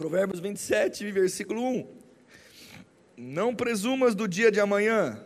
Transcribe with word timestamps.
Provérbios 0.00 0.40
27, 0.40 1.12
versículo 1.12 1.62
1. 1.62 1.86
Não 3.18 3.54
presumas 3.54 4.14
do 4.14 4.26
dia 4.26 4.50
de 4.50 4.58
amanhã, 4.58 5.22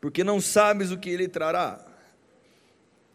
porque 0.00 0.24
não 0.24 0.40
sabes 0.40 0.90
o 0.90 0.96
que 0.96 1.10
ele 1.10 1.28
trará. 1.28 1.84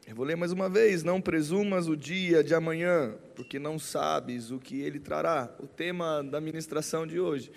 Eu 0.05 0.15
vou 0.15 0.23
ler 0.23 0.37
mais 0.37 0.51
uma 0.51 0.69
vez: 0.69 1.01
Não 1.01 1.19
presumas 1.19 1.87
o 1.87 1.97
dia 1.97 2.43
de 2.43 2.53
amanhã, 2.53 3.15
porque 3.35 3.57
não 3.57 3.79
sabes 3.79 4.51
o 4.51 4.59
que 4.59 4.79
ele 4.79 4.99
trará. 4.99 5.49
O 5.59 5.65
tema 5.65 6.21
da 6.23 6.39
ministração 6.39 7.07
de 7.07 7.19
hoje 7.19 7.51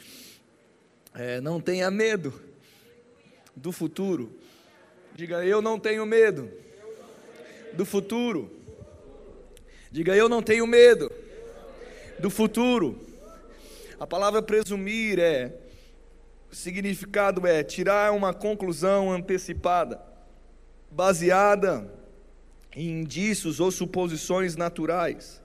é: 1.13 1.43
Não 1.43 1.61
tenha 1.61 1.91
medo 1.91 2.41
do 3.55 3.71
futuro. 3.71 4.35
Diga, 5.15 5.45
eu 5.45 5.61
não 5.61 5.79
tenho 5.79 6.07
medo 6.07 6.51
do 7.75 7.85
futuro. 7.85 8.51
Diga, 9.93 10.17
eu 10.17 10.27
não 10.27 10.43
tenho 10.43 10.67
medo 10.67 11.13
do 12.21 12.31
futuro. 12.31 12.99
A 13.99 14.07
palavra 14.07 14.41
presumir 14.41 15.19
é, 15.19 15.53
o 16.51 16.55
significado 16.55 17.47
é 17.47 17.65
tirar 17.65 18.13
uma 18.13 18.33
conclusão 18.33 19.11
antecipada, 19.11 20.01
baseada 20.91 21.93
em 22.75 23.01
indícios 23.01 23.59
ou 23.59 23.71
suposições 23.71 24.57
naturais, 24.57 25.43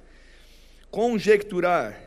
conjecturar, 0.91 1.99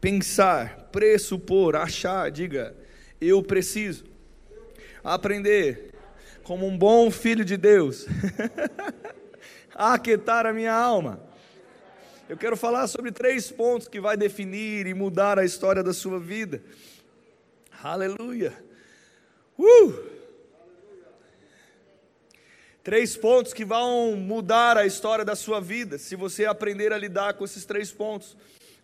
pensar, 0.00 0.88
pressupor, 0.92 1.76
achar, 1.76 2.30
diga, 2.30 2.74
eu 3.20 3.42
preciso. 3.42 4.04
Aprender 5.02 5.92
como 6.42 6.66
um 6.66 6.76
bom 6.76 7.10
filho 7.10 7.44
de 7.44 7.56
Deus, 7.56 8.06
a 9.74 9.94
aquietar 9.94 10.46
a 10.46 10.52
minha 10.52 10.74
alma 10.74 11.29
eu 12.30 12.36
quero 12.36 12.56
falar 12.56 12.86
sobre 12.86 13.10
três 13.10 13.50
pontos 13.50 13.88
que 13.88 14.00
vai 14.00 14.16
definir 14.16 14.86
e 14.86 14.94
mudar 14.94 15.36
a 15.36 15.44
história 15.44 15.82
da 15.82 15.92
sua 15.92 16.20
vida. 16.20 16.62
Aleluia. 17.82 18.56
Uh! 19.58 19.92
Três 22.84 23.16
pontos 23.16 23.52
que 23.52 23.64
vão 23.64 24.14
mudar 24.14 24.78
a 24.78 24.86
história 24.86 25.24
da 25.24 25.34
sua 25.34 25.60
vida. 25.60 25.98
Se 25.98 26.14
você 26.14 26.44
aprender 26.44 26.92
a 26.92 26.98
lidar 26.98 27.34
com 27.34 27.44
esses 27.44 27.64
três 27.64 27.90
pontos, 27.90 28.36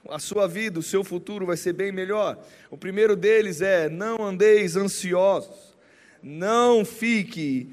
a 0.08 0.18
sua 0.18 0.48
vida, 0.48 0.80
o 0.80 0.82
seu 0.82 1.04
futuro 1.04 1.46
vai 1.46 1.56
ser 1.56 1.72
bem 1.72 1.92
melhor. 1.92 2.36
O 2.68 2.76
primeiro 2.76 3.14
deles 3.14 3.60
é: 3.60 3.88
não 3.88 4.24
andeis 4.24 4.74
ansiosos, 4.74 5.76
não 6.20 6.84
fique 6.84 7.72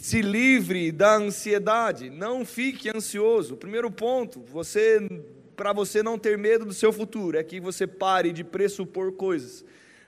se 0.00 0.22
livre 0.22 0.90
da 0.90 1.16
ansiedade, 1.16 2.08
não 2.10 2.44
fique 2.44 2.88
ansioso. 2.88 3.56
Primeiro 3.56 3.90
ponto, 3.90 4.40
você 4.40 5.00
para 5.54 5.72
você 5.72 6.02
não 6.02 6.18
ter 6.18 6.38
medo 6.38 6.64
do 6.64 6.72
seu 6.72 6.92
futuro, 6.92 7.36
é 7.36 7.42
que 7.44 7.60
você 7.60 7.86
pare 7.86 8.32
de 8.32 8.42
pressupor 8.42 9.12
coisas 9.12 9.64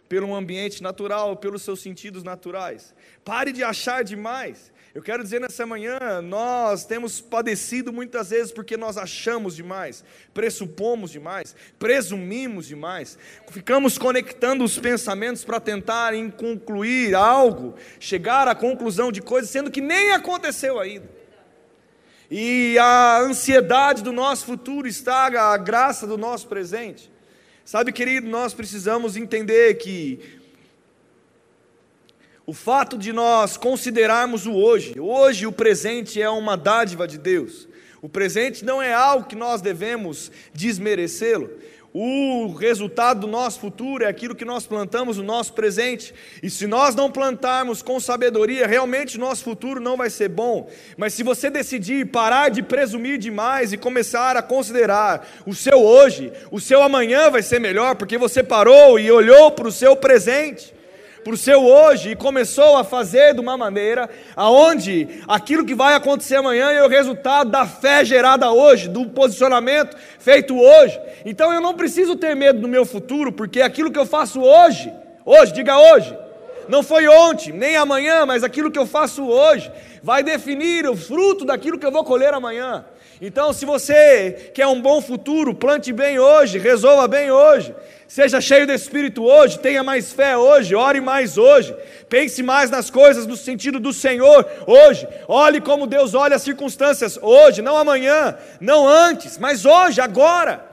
pelo 0.08 0.34
ambiente 0.34 0.82
natural, 0.82 1.36
pelos 1.36 1.62
seus 1.62 1.80
sentidos 1.80 2.22
naturais. 2.22 2.94
Pare 3.24 3.52
de 3.52 3.62
achar 3.62 4.04
demais. 4.04 4.72
Eu 4.94 5.02
quero 5.02 5.24
dizer 5.24 5.40
nessa 5.40 5.66
manhã, 5.66 6.22
nós 6.22 6.84
temos 6.84 7.20
padecido 7.20 7.92
muitas 7.92 8.30
vezes 8.30 8.52
porque 8.52 8.76
nós 8.76 8.96
achamos 8.96 9.56
demais, 9.56 10.04
pressupomos 10.32 11.10
demais, 11.10 11.56
presumimos 11.80 12.68
demais, 12.68 13.18
ficamos 13.50 13.98
conectando 13.98 14.62
os 14.62 14.78
pensamentos 14.78 15.44
para 15.44 15.58
tentar 15.58 16.12
concluir 16.36 17.12
algo, 17.12 17.74
chegar 17.98 18.46
à 18.46 18.54
conclusão 18.54 19.10
de 19.10 19.20
coisas, 19.20 19.50
sendo 19.50 19.68
que 19.68 19.80
nem 19.80 20.12
aconteceu 20.12 20.78
ainda. 20.78 21.10
E 22.30 22.78
a 22.78 23.18
ansiedade 23.18 24.00
do 24.00 24.12
nosso 24.12 24.46
futuro 24.46 24.86
está 24.86 25.26
a 25.26 25.56
graça 25.56 26.06
do 26.06 26.16
nosso 26.16 26.46
presente. 26.46 27.12
Sabe, 27.64 27.92
querido, 27.92 28.28
nós 28.28 28.52
precisamos 28.52 29.16
entender 29.16 29.74
que 29.78 30.20
o 32.46 32.52
fato 32.52 32.98
de 32.98 33.10
nós 33.10 33.56
considerarmos 33.56 34.44
o 34.44 34.52
hoje, 34.52 35.00
hoje 35.00 35.46
o 35.46 35.52
presente 35.52 36.20
é 36.20 36.28
uma 36.28 36.58
dádiva 36.58 37.08
de 37.08 37.16
Deus. 37.16 37.66
O 38.02 38.08
presente 38.08 38.66
não 38.66 38.82
é 38.82 38.92
algo 38.92 39.26
que 39.26 39.34
nós 39.34 39.62
devemos 39.62 40.30
desmerecê-lo. 40.52 41.50
O 41.96 42.52
resultado 42.54 43.20
do 43.20 43.28
nosso 43.28 43.60
futuro 43.60 44.02
é 44.02 44.08
aquilo 44.08 44.34
que 44.34 44.44
nós 44.44 44.66
plantamos 44.66 45.16
no 45.16 45.22
nosso 45.22 45.52
presente. 45.52 46.12
E 46.42 46.50
se 46.50 46.66
nós 46.66 46.96
não 46.96 47.08
plantarmos 47.08 47.82
com 47.82 48.00
sabedoria, 48.00 48.66
realmente 48.66 49.16
o 49.16 49.20
nosso 49.20 49.44
futuro 49.44 49.80
não 49.80 49.96
vai 49.96 50.10
ser 50.10 50.28
bom. 50.28 50.68
Mas 50.96 51.14
se 51.14 51.22
você 51.22 51.48
decidir 51.48 52.06
parar 52.06 52.48
de 52.48 52.64
presumir 52.64 53.16
demais 53.16 53.72
e 53.72 53.76
começar 53.76 54.36
a 54.36 54.42
considerar 54.42 55.24
o 55.46 55.54
seu 55.54 55.84
hoje, 55.84 56.32
o 56.50 56.58
seu 56.58 56.82
amanhã 56.82 57.30
vai 57.30 57.44
ser 57.44 57.60
melhor, 57.60 57.94
porque 57.94 58.18
você 58.18 58.42
parou 58.42 58.98
e 58.98 59.12
olhou 59.12 59.52
para 59.52 59.68
o 59.68 59.72
seu 59.72 59.94
presente 59.94 60.73
para 61.24 61.32
o 61.32 61.38
seu 61.38 61.64
hoje 61.64 62.10
e 62.10 62.16
começou 62.16 62.76
a 62.76 62.84
fazer 62.84 63.32
de 63.32 63.40
uma 63.40 63.56
maneira 63.56 64.10
aonde 64.36 65.22
aquilo 65.26 65.64
que 65.64 65.74
vai 65.74 65.94
acontecer 65.94 66.36
amanhã 66.36 66.70
é 66.70 66.84
o 66.84 66.88
resultado 66.88 67.50
da 67.50 67.66
fé 67.66 68.04
gerada 68.04 68.52
hoje, 68.52 68.88
do 68.88 69.06
posicionamento 69.06 69.96
feito 70.18 70.54
hoje. 70.54 71.00
Então 71.24 71.50
eu 71.50 71.62
não 71.62 71.72
preciso 71.72 72.14
ter 72.14 72.36
medo 72.36 72.60
do 72.60 72.68
meu 72.68 72.84
futuro, 72.84 73.32
porque 73.32 73.62
aquilo 73.62 73.90
que 73.90 73.98
eu 73.98 74.04
faço 74.04 74.42
hoje, 74.42 74.92
hoje, 75.24 75.54
diga 75.54 75.78
hoje, 75.78 76.14
não 76.68 76.82
foi 76.82 77.08
ontem, 77.08 77.52
nem 77.52 77.74
amanhã, 77.76 78.26
mas 78.26 78.44
aquilo 78.44 78.70
que 78.70 78.78
eu 78.78 78.86
faço 78.86 79.24
hoje 79.24 79.72
vai 80.02 80.22
definir 80.22 80.86
o 80.86 80.94
fruto 80.94 81.46
daquilo 81.46 81.78
que 81.78 81.86
eu 81.86 81.92
vou 81.92 82.04
colher 82.04 82.34
amanhã. 82.34 82.84
Então, 83.20 83.52
se 83.52 83.64
você 83.64 84.50
quer 84.54 84.66
um 84.66 84.80
bom 84.80 85.00
futuro, 85.00 85.54
plante 85.54 85.92
bem 85.92 86.18
hoje, 86.18 86.58
resolva 86.58 87.08
bem 87.08 87.30
hoje. 87.30 87.74
Seja 88.06 88.40
cheio 88.40 88.66
do 88.66 88.72
Espírito 88.72 89.24
hoje, 89.24 89.58
tenha 89.58 89.82
mais 89.82 90.12
fé 90.12 90.36
hoje, 90.36 90.74
ore 90.74 91.00
mais 91.00 91.38
hoje, 91.38 91.74
pense 92.08 92.42
mais 92.42 92.70
nas 92.70 92.90
coisas 92.90 93.26
no 93.26 93.36
sentido 93.36 93.80
do 93.80 93.92
Senhor 93.92 94.46
hoje. 94.66 95.08
Olhe 95.26 95.60
como 95.60 95.86
Deus 95.86 96.14
olha 96.14 96.36
as 96.36 96.42
circunstâncias 96.42 97.18
hoje, 97.20 97.62
não 97.62 97.76
amanhã, 97.76 98.36
não 98.60 98.86
antes, 98.86 99.38
mas 99.38 99.64
hoje, 99.64 100.00
agora. 100.00 100.64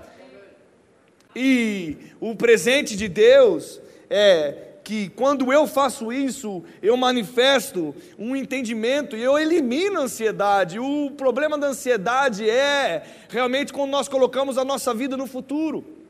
E 1.35 1.97
o 2.19 2.35
presente 2.35 2.97
de 2.97 3.07
Deus 3.07 3.79
é 4.09 4.55
que 4.83 5.09
quando 5.09 5.53
eu 5.53 5.65
faço 5.67 6.11
isso, 6.11 6.63
eu 6.81 6.97
manifesto 6.97 7.95
um 8.19 8.35
entendimento 8.35 9.15
e 9.15 9.23
eu 9.23 9.39
elimino 9.39 10.01
a 10.01 10.03
ansiedade. 10.03 10.79
O 10.79 11.11
problema 11.11 11.57
da 11.57 11.67
ansiedade 11.67 12.49
é 12.49 13.03
realmente 13.29 13.71
quando 13.71 13.91
nós 13.91 14.09
colocamos 14.09 14.57
a 14.57 14.65
nossa 14.65 14.93
vida 14.93 15.15
no 15.15 15.27
futuro. 15.27 16.00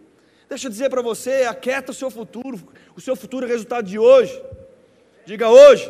Deixa 0.52 0.68
eu 0.68 0.72
dizer 0.72 0.90
para 0.90 1.02
você, 1.02 1.46
aquieta 1.48 1.94
o 1.94 1.96
seu 1.96 2.12
futuro. 2.12 2.60
O 2.94 3.00
seu 3.00 3.16
futuro 3.16 3.46
é 3.46 3.50
resultado 3.50 3.86
de 3.88 3.98
hoje. 3.98 4.38
Diga 5.26 5.48
hoje. 5.48 5.90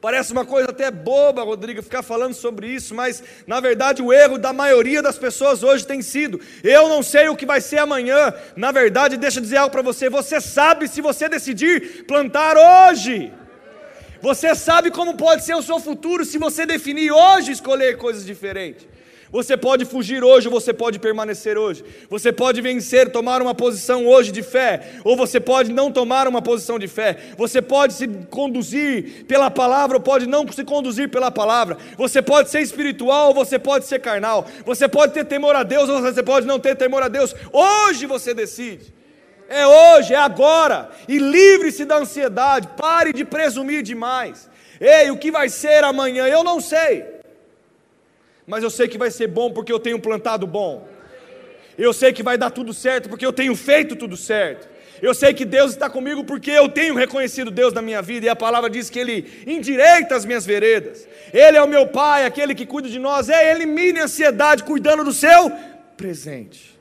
Parece 0.00 0.32
uma 0.32 0.44
coisa 0.44 0.70
até 0.70 0.90
boba, 0.90 1.44
Rodrigo, 1.44 1.80
ficar 1.80 2.02
falando 2.02 2.34
sobre 2.34 2.66
isso, 2.66 2.96
mas 2.96 3.22
na 3.46 3.60
verdade 3.60 4.02
o 4.02 4.12
erro 4.12 4.38
da 4.38 4.52
maioria 4.52 5.00
das 5.00 5.16
pessoas 5.16 5.62
hoje 5.62 5.86
tem 5.86 6.02
sido: 6.02 6.40
eu 6.64 6.88
não 6.88 7.00
sei 7.00 7.28
o 7.28 7.36
que 7.36 7.46
vai 7.46 7.60
ser 7.60 7.78
amanhã. 7.78 8.34
Na 8.56 8.72
verdade, 8.72 9.16
deixa 9.16 9.38
eu 9.38 9.42
dizer 9.42 9.58
algo 9.58 9.70
para 9.70 9.82
você: 9.82 10.10
você 10.10 10.40
sabe 10.40 10.88
se 10.88 11.00
você 11.00 11.28
decidir 11.28 12.06
plantar 12.06 12.56
hoje. 12.56 13.32
Você 14.20 14.52
sabe 14.56 14.90
como 14.90 15.16
pode 15.16 15.44
ser 15.44 15.54
o 15.54 15.62
seu 15.62 15.78
futuro 15.78 16.24
se 16.24 16.38
você 16.38 16.66
definir 16.66 17.12
hoje 17.12 17.52
escolher 17.52 17.98
coisas 17.98 18.26
diferentes. 18.26 18.84
Você 19.30 19.56
pode 19.56 19.84
fugir 19.84 20.24
hoje, 20.24 20.48
ou 20.48 20.52
você 20.52 20.72
pode 20.72 20.98
permanecer 20.98 21.58
hoje. 21.58 21.84
Você 22.08 22.32
pode 22.32 22.60
vencer, 22.62 23.10
tomar 23.10 23.42
uma 23.42 23.54
posição 23.54 24.06
hoje 24.06 24.32
de 24.32 24.42
fé, 24.42 25.00
ou 25.04 25.16
você 25.16 25.38
pode 25.38 25.70
não 25.72 25.92
tomar 25.92 26.26
uma 26.26 26.40
posição 26.40 26.78
de 26.78 26.88
fé. 26.88 27.16
Você 27.36 27.60
pode 27.60 27.92
se 27.92 28.08
conduzir 28.30 29.26
pela 29.26 29.50
palavra, 29.50 29.98
ou 29.98 30.02
pode 30.02 30.26
não 30.26 30.50
se 30.50 30.64
conduzir 30.64 31.10
pela 31.10 31.30
palavra. 31.30 31.76
Você 31.96 32.22
pode 32.22 32.48
ser 32.48 32.60
espiritual, 32.60 33.28
ou 33.28 33.34
você 33.34 33.58
pode 33.58 33.84
ser 33.84 34.00
carnal. 34.00 34.46
Você 34.64 34.88
pode 34.88 35.12
ter 35.12 35.24
temor 35.24 35.54
a 35.54 35.62
Deus, 35.62 35.88
ou 35.90 36.00
você 36.00 36.22
pode 36.22 36.46
não 36.46 36.58
ter 36.58 36.74
temor 36.74 37.02
a 37.02 37.08
Deus. 37.08 37.34
Hoje 37.52 38.06
você 38.06 38.32
decide. 38.32 38.94
É 39.48 39.66
hoje, 39.66 40.14
é 40.14 40.18
agora. 40.18 40.90
E 41.06 41.18
livre-se 41.18 41.84
da 41.84 41.98
ansiedade. 41.98 42.68
Pare 42.76 43.12
de 43.12 43.24
presumir 43.24 43.82
demais. 43.82 44.48
Ei, 44.80 45.10
o 45.10 45.18
que 45.18 45.30
vai 45.30 45.48
ser 45.50 45.84
amanhã? 45.84 46.26
Eu 46.26 46.42
não 46.42 46.60
sei 46.60 47.17
mas 48.48 48.64
eu 48.64 48.70
sei 48.70 48.88
que 48.88 48.96
vai 48.96 49.10
ser 49.10 49.26
bom 49.26 49.52
porque 49.52 49.70
eu 49.70 49.78
tenho 49.78 50.00
plantado 50.00 50.46
bom. 50.46 50.88
Eu 51.76 51.92
sei 51.92 52.14
que 52.14 52.22
vai 52.22 52.38
dar 52.38 52.50
tudo 52.50 52.72
certo 52.72 53.08
porque 53.08 53.24
eu 53.24 53.32
tenho 53.32 53.54
feito 53.54 53.94
tudo 53.94 54.16
certo. 54.16 54.66
Eu 55.02 55.12
sei 55.12 55.34
que 55.34 55.44
Deus 55.44 55.72
está 55.72 55.88
comigo 55.88 56.24
porque 56.24 56.50
eu 56.50 56.66
tenho 56.66 56.94
reconhecido 56.94 57.50
Deus 57.50 57.74
na 57.74 57.82
minha 57.82 58.00
vida 58.00 58.24
e 58.24 58.28
a 58.28 58.34
palavra 58.34 58.70
diz 58.70 58.88
que 58.88 58.98
Ele 58.98 59.44
endireita 59.46 60.16
as 60.16 60.24
minhas 60.24 60.46
veredas. 60.46 61.06
Ele 61.32 61.58
é 61.58 61.62
o 61.62 61.68
meu 61.68 61.86
Pai, 61.88 62.24
aquele 62.24 62.54
que 62.54 62.64
cuida 62.64 62.88
de 62.88 62.98
nós. 62.98 63.28
É, 63.28 63.50
elimine 63.50 64.00
a 64.00 64.04
ansiedade 64.04 64.64
cuidando 64.64 65.04
do 65.04 65.12
seu 65.12 65.52
presente. 65.94 66.76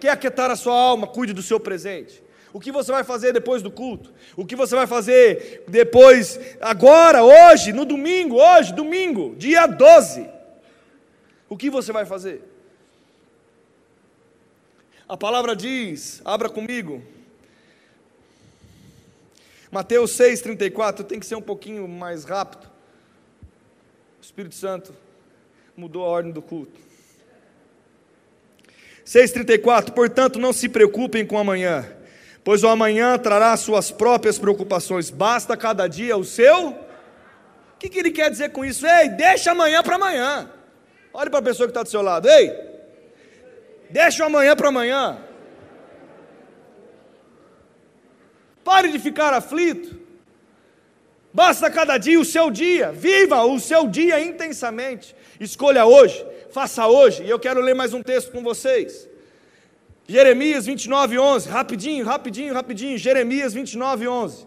Quer 0.00 0.10
aquietar 0.10 0.50
a 0.50 0.56
sua 0.56 0.74
alma? 0.74 1.06
Cuide 1.06 1.32
do 1.32 1.42
seu 1.42 1.60
presente. 1.60 2.22
O 2.52 2.58
que 2.58 2.72
você 2.72 2.90
vai 2.90 3.04
fazer 3.04 3.32
depois 3.32 3.62
do 3.62 3.70
culto? 3.70 4.12
O 4.36 4.44
que 4.44 4.56
você 4.56 4.74
vai 4.74 4.86
fazer 4.88 5.62
depois, 5.68 6.38
agora, 6.60 7.22
hoje, 7.22 7.72
no 7.72 7.84
domingo, 7.84 8.36
hoje, 8.36 8.74
domingo, 8.74 9.34
dia 9.38 9.66
12? 9.66 10.33
O 11.54 11.56
que 11.56 11.70
você 11.70 11.92
vai 11.92 12.04
fazer? 12.04 12.42
A 15.08 15.16
palavra 15.16 15.54
diz, 15.54 16.20
abra 16.24 16.48
comigo. 16.48 17.00
Mateus 19.70 20.10
6,34, 20.18 21.04
tem 21.04 21.20
que 21.20 21.26
ser 21.26 21.36
um 21.36 21.40
pouquinho 21.40 21.86
mais 21.86 22.24
rápido. 22.24 22.68
O 24.18 24.20
Espírito 24.20 24.56
Santo 24.56 24.92
mudou 25.76 26.04
a 26.04 26.08
ordem 26.08 26.32
do 26.32 26.42
culto. 26.42 26.80
6,34, 29.06 29.92
portanto, 29.92 30.40
não 30.40 30.52
se 30.52 30.68
preocupem 30.68 31.24
com 31.24 31.38
amanhã, 31.38 31.88
pois 32.42 32.64
o 32.64 32.68
amanhã 32.68 33.16
trará 33.16 33.56
suas 33.56 33.92
próprias 33.92 34.40
preocupações, 34.40 35.08
basta 35.08 35.56
cada 35.56 35.86
dia 35.86 36.16
o 36.16 36.24
seu. 36.24 36.70
O 36.70 37.78
que, 37.78 37.88
que 37.88 38.00
ele 38.00 38.10
quer 38.10 38.28
dizer 38.28 38.50
com 38.50 38.64
isso? 38.64 38.84
Ei, 38.84 39.08
deixa 39.10 39.52
amanhã 39.52 39.84
para 39.84 39.94
amanhã. 39.94 40.50
Olhe 41.14 41.30
para 41.30 41.38
a 41.38 41.42
pessoa 41.42 41.66
que 41.66 41.70
está 41.70 41.82
do 41.82 41.88
seu 41.88 42.02
lado, 42.02 42.28
ei, 42.28 42.74
Deixa 43.90 44.24
o 44.24 44.26
amanhã 44.26 44.56
para 44.56 44.68
amanhã. 44.68 45.18
Pare 48.64 48.90
de 48.90 48.98
ficar 48.98 49.32
aflito. 49.32 49.96
Basta 51.32 51.70
cada 51.70 51.96
dia 51.98 52.18
o 52.18 52.24
seu 52.24 52.50
dia. 52.50 52.90
Viva 52.90 53.44
o 53.44 53.60
seu 53.60 53.86
dia 53.86 54.18
intensamente. 54.20 55.14
Escolha 55.38 55.86
hoje, 55.86 56.26
faça 56.50 56.88
hoje. 56.88 57.22
E 57.22 57.30
eu 57.30 57.38
quero 57.38 57.60
ler 57.60 57.74
mais 57.74 57.94
um 57.94 58.02
texto 58.02 58.32
com 58.32 58.42
vocês. 58.42 59.08
Jeremias 60.08 60.66
29, 60.66 61.18
11. 61.18 61.48
Rapidinho, 61.48 62.04
rapidinho, 62.04 62.52
rapidinho. 62.52 62.98
Jeremias 62.98 63.52
29, 63.52 64.08
11. 64.08 64.46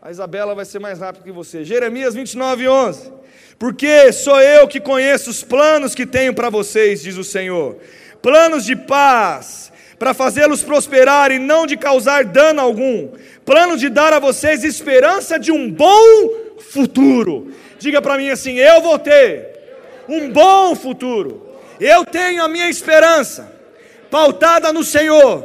A 0.00 0.12
Isabela 0.12 0.54
vai 0.54 0.64
ser 0.64 0.78
mais 0.78 1.00
rápida 1.00 1.24
que 1.24 1.32
você. 1.32 1.64
Jeremias 1.64 2.14
29, 2.14 2.68
11. 2.68 3.12
Porque 3.58 4.12
sou 4.12 4.40
eu 4.40 4.68
que 4.68 4.78
conheço 4.78 5.28
os 5.28 5.42
planos 5.42 5.92
que 5.92 6.06
tenho 6.06 6.32
para 6.32 6.48
vocês, 6.48 7.02
diz 7.02 7.16
o 7.16 7.24
Senhor. 7.24 7.76
Planos 8.22 8.64
de 8.64 8.76
paz, 8.76 9.72
para 9.98 10.14
fazê-los 10.14 10.62
prosperar 10.62 11.32
e 11.32 11.40
não 11.40 11.66
de 11.66 11.76
causar 11.76 12.24
dano 12.24 12.60
algum. 12.60 13.08
Plano 13.44 13.76
de 13.76 13.88
dar 13.88 14.12
a 14.12 14.20
vocês 14.20 14.62
esperança 14.62 15.36
de 15.36 15.50
um 15.50 15.68
bom 15.68 16.30
futuro. 16.60 17.52
Diga 17.80 18.00
para 18.00 18.16
mim 18.16 18.30
assim: 18.30 18.54
eu 18.54 18.80
vou 18.80 19.00
ter 19.00 19.48
um 20.08 20.30
bom 20.30 20.76
futuro. 20.76 21.56
Eu 21.80 22.04
tenho 22.04 22.44
a 22.44 22.48
minha 22.48 22.70
esperança 22.70 23.52
pautada 24.08 24.72
no 24.72 24.84
Senhor, 24.84 25.44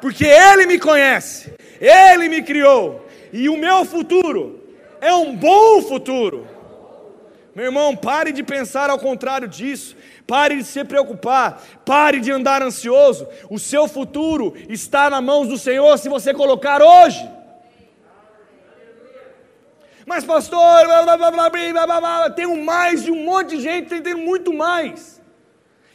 porque 0.00 0.26
Ele 0.26 0.66
me 0.66 0.78
conhece, 0.78 1.54
Ele 1.80 2.28
me 2.28 2.42
criou, 2.42 3.03
e 3.36 3.48
o 3.48 3.56
meu 3.56 3.84
futuro 3.84 4.60
é 5.00 5.12
um 5.12 5.34
bom 5.34 5.82
futuro. 5.82 6.46
Meu 7.52 7.64
irmão, 7.64 7.96
pare 7.96 8.30
de 8.30 8.44
pensar 8.44 8.90
ao 8.90 8.98
contrário 8.98 9.48
disso. 9.48 9.96
Pare 10.24 10.58
de 10.58 10.62
se 10.62 10.84
preocupar. 10.84 11.60
Pare 11.84 12.20
de 12.20 12.30
andar 12.30 12.62
ansioso. 12.62 13.26
O 13.50 13.58
seu 13.58 13.88
futuro 13.88 14.54
está 14.68 15.10
na 15.10 15.20
mãos 15.20 15.48
do 15.48 15.58
Senhor 15.58 15.98
se 15.98 16.08
você 16.08 16.32
colocar 16.32 16.80
hoje. 16.80 17.28
Mas, 20.06 20.24
pastor, 20.24 20.86
blá, 20.86 21.16
blá, 21.16 21.30
blá, 21.32 22.30
tem 22.30 22.46
mais 22.62 23.02
de 23.02 23.10
um 23.10 23.24
monte 23.24 23.56
de 23.56 23.62
gente 23.62 23.88
tentando 23.88 24.18
muito 24.18 24.54
mais. 24.54 25.20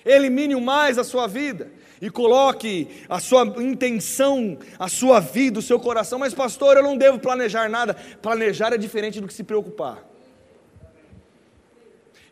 Elimine 0.05 0.55
o 0.55 0.61
mais 0.61 0.97
a 0.97 1.05
sua 1.05 1.25
vida 1.25 1.78
e 2.01 2.09
coloque 2.09 2.87
a 3.09 3.19
sua 3.19 3.43
intenção, 3.57 4.57
a 4.77 4.87
sua 4.87 5.19
vida, 5.19 5.59
o 5.59 5.61
seu 5.61 5.79
coração. 5.79 6.19
Mas, 6.19 6.33
pastor, 6.33 6.77
eu 6.77 6.83
não 6.83 6.97
devo 6.97 7.19
planejar 7.19 7.69
nada. 7.69 7.93
Planejar 8.21 8.73
é 8.73 8.77
diferente 8.77 9.19
do 9.19 9.27
que 9.27 9.33
se 9.33 9.43
preocupar. 9.43 10.07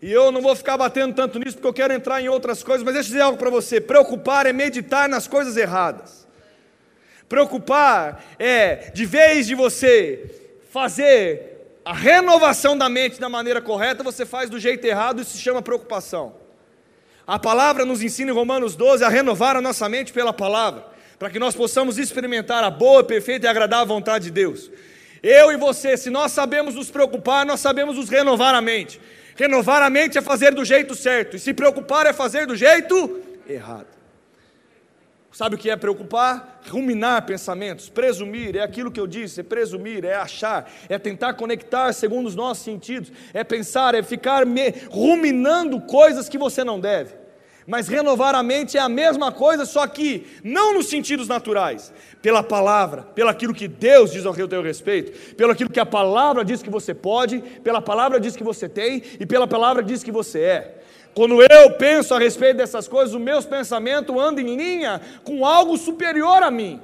E 0.01 0.11
eu 0.11 0.31
não 0.31 0.41
vou 0.41 0.55
ficar 0.55 0.77
batendo 0.77 1.15
tanto 1.15 1.39
nisso 1.39 1.57
porque 1.57 1.67
eu 1.67 1.73
quero 1.73 1.93
entrar 1.93 2.21
em 2.21 2.29
outras 2.29 2.61
coisas, 2.61 2.83
mas 2.83 2.93
deixa 2.93 3.09
eu 3.09 3.11
dizer 3.13 3.23
algo 3.23 3.37
para 3.37 3.49
você: 3.49 3.81
preocupar 3.81 4.45
é 4.45 4.53
meditar 4.53 5.09
nas 5.09 5.27
coisas 5.27 5.57
erradas. 5.57 6.27
Preocupar 7.27 8.23
é, 8.39 8.91
de 8.91 9.05
vez 9.05 9.47
de 9.47 9.55
você 9.55 10.29
fazer 10.69 11.79
a 11.83 11.93
renovação 11.93 12.77
da 12.77 12.87
mente 12.87 13.19
da 13.19 13.27
maneira 13.27 13.61
correta, 13.61 14.03
você 14.03 14.25
faz 14.25 14.49
do 14.49 14.59
jeito 14.59 14.85
errado 14.85 15.21
e 15.21 15.25
se 15.25 15.37
chama 15.37 15.61
preocupação. 15.61 16.46
A 17.27 17.38
palavra 17.38 17.83
nos 17.83 18.01
ensina 18.01 18.31
em 18.31 18.33
Romanos 18.33 18.74
12 18.74 19.03
a 19.03 19.09
renovar 19.09 19.57
a 19.57 19.62
nossa 19.62 19.89
mente 19.89 20.13
pela 20.13 20.31
palavra, 20.31 20.85
para 21.19 21.29
que 21.29 21.38
nós 21.38 21.53
possamos 21.53 21.97
experimentar 21.97 22.63
a 22.63 22.69
boa, 22.69 23.03
perfeita 23.03 23.45
e 23.45 23.50
agradável 23.50 23.88
vontade 23.88 24.25
de 24.25 24.31
Deus. 24.31 24.71
Eu 25.21 25.51
e 25.51 25.57
você, 25.57 25.97
se 25.97 26.09
nós 26.09 26.31
sabemos 26.31 26.74
nos 26.74 26.89
preocupar, 26.89 27.45
nós 27.45 27.59
sabemos 27.59 27.97
nos 27.97 28.07
renovar 28.07 28.56
a 28.56 28.62
mente. 28.62 29.01
Renovar 29.35 29.83
a 29.83 29.89
mente 29.89 30.18
é 30.18 30.21
fazer 30.21 30.56
do 30.56 30.63
jeito 30.63 30.95
certo, 30.95 31.35
e 31.35 31.39
se 31.39 31.53
preocupar 31.53 32.06
é 32.06 32.13
fazer 32.13 32.47
do 32.47 32.56
jeito 32.56 33.21
errado. 33.45 33.96
Sabe 35.37 35.53
o 35.53 35.57
que 35.59 35.69
é 35.69 35.75
preocupar? 35.75 36.61
Ruminar 36.67 37.23
pensamentos, 37.27 37.89
presumir, 37.89 38.55
é 38.55 38.63
aquilo 38.63 38.89
que 38.89 38.99
eu 38.99 39.05
disse, 39.05 39.41
é 39.41 39.43
presumir, 39.43 40.03
é 40.03 40.15
achar, 40.15 40.67
é 40.89 40.97
tentar 40.97 41.35
conectar 41.35 41.93
segundo 41.93 42.25
os 42.25 42.33
nossos 42.33 42.63
sentidos, 42.63 43.11
é 43.35 43.43
pensar, 43.43 43.93
é 43.93 44.01
ficar 44.01 44.43
ruminando 44.89 45.79
coisas 45.81 46.27
que 46.27 46.39
você 46.39 46.63
não 46.63 46.79
deve. 46.79 47.13
Mas 47.67 47.87
renovar 47.87 48.33
a 48.33 48.41
mente 48.41 48.79
é 48.79 48.81
a 48.81 48.89
mesma 48.89 49.31
coisa, 49.31 49.63
só 49.63 49.85
que 49.85 50.25
não 50.43 50.73
nos 50.73 50.89
sentidos 50.89 51.27
naturais, 51.27 51.93
pela 52.19 52.41
palavra, 52.41 53.03
pelo 53.03 53.29
aquilo 53.29 53.53
que 53.53 53.67
Deus 53.67 54.11
diz 54.11 54.25
ao 54.25 54.33
teu 54.33 54.63
respeito, 54.63 55.35
pelo 55.35 55.51
aquilo 55.51 55.69
que 55.69 55.79
a 55.79 55.85
palavra 55.85 56.43
diz 56.43 56.63
que 56.63 56.69
você 56.71 56.95
pode, 56.95 57.43
pela 57.63 57.79
palavra 57.79 58.19
diz 58.19 58.35
que 58.35 58.43
você 58.43 58.67
tem 58.67 59.03
e 59.19 59.25
pela 59.27 59.47
palavra 59.47 59.83
diz 59.83 60.01
que 60.01 60.11
você 60.11 60.39
é. 60.39 60.77
Quando 61.17 61.41
eu 61.41 61.71
penso 61.71 62.13
a 62.13 62.19
respeito 62.19 62.57
dessas 62.57 62.87
coisas, 62.87 63.15
os 63.15 63.19
meus 63.19 63.43
pensamentos 63.43 64.15
andam 64.15 64.45
em 64.45 64.55
linha 64.55 65.01
com 65.23 65.43
algo 65.43 65.75
superior 65.75 66.43
a 66.43 66.51
mim. 66.51 66.79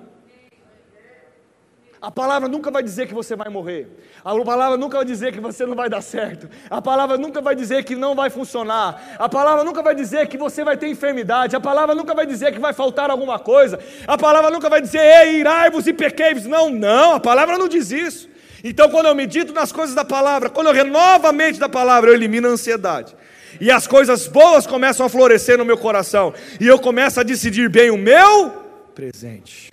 A 2.02 2.10
palavra 2.10 2.50
nunca 2.50 2.72
vai 2.72 2.82
dizer 2.82 3.08
que 3.08 3.14
você 3.14 3.36
vai 3.36 3.48
morrer. 3.50 3.88
A 4.26 4.34
palavra 4.44 4.76
nunca 4.76 4.98
vai 4.98 5.06
dizer 5.06 5.32
que 5.32 5.40
você 5.40 5.68
não 5.68 5.76
vai 5.76 5.88
dar 5.88 6.02
certo. 6.02 6.50
A 6.68 6.82
palavra 6.82 7.16
nunca 7.16 7.42
vai 7.42 7.56
dizer 7.56 7.84
que 7.84 7.96
não 7.96 8.16
vai 8.16 8.32
funcionar. 8.32 9.16
A 9.20 9.30
palavra 9.30 9.64
nunca 9.64 9.84
vai 9.84 9.94
dizer 9.94 10.28
que 10.28 10.36
você 10.36 10.64
vai 10.64 10.78
ter 10.78 10.88
enfermidade. 10.88 11.56
A 11.56 11.60
palavra 11.60 11.94
nunca 11.94 12.16
vai 12.16 12.26
dizer 12.26 12.52
que 12.52 12.60
vai 12.60 12.74
faltar 12.74 13.12
alguma 13.12 13.38
coisa. 13.38 13.78
A 14.08 14.18
palavra 14.18 14.50
nunca 14.50 14.68
vai 14.68 14.82
dizer, 14.82 15.00
ei, 15.00 15.42
irai-vos 15.42 15.86
e 15.86 15.94
pequei-vos. 15.94 16.48
Não, 16.48 16.72
não, 16.72 17.14
a 17.14 17.20
palavra 17.20 17.56
não 17.60 17.68
diz 17.68 17.92
isso. 17.92 18.33
Então, 18.64 18.90
quando 18.90 19.08
eu 19.08 19.16
medito 19.16 19.52
nas 19.52 19.72
coisas 19.72 19.94
da 19.94 20.06
palavra, 20.06 20.50
quando 20.50 20.68
eu 20.68 20.74
renovo 20.74 21.28
a 21.28 21.34
mente 21.34 21.60
da 21.60 21.68
palavra, 21.68 22.10
eu 22.10 22.14
elimino 22.14 22.48
a 22.48 22.52
ansiedade. 22.52 23.14
E 23.60 23.70
as 23.70 23.86
coisas 23.86 24.28
boas 24.28 24.66
começam 24.66 25.06
a 25.06 25.10
florescer 25.10 25.58
no 25.58 25.66
meu 25.66 25.78
coração. 25.78 26.34
E 26.60 26.66
eu 26.66 26.80
começo 26.80 27.20
a 27.20 27.24
decidir 27.24 27.70
bem 27.70 27.92
o 27.92 27.98
meu 27.98 28.52
presente. 28.96 29.70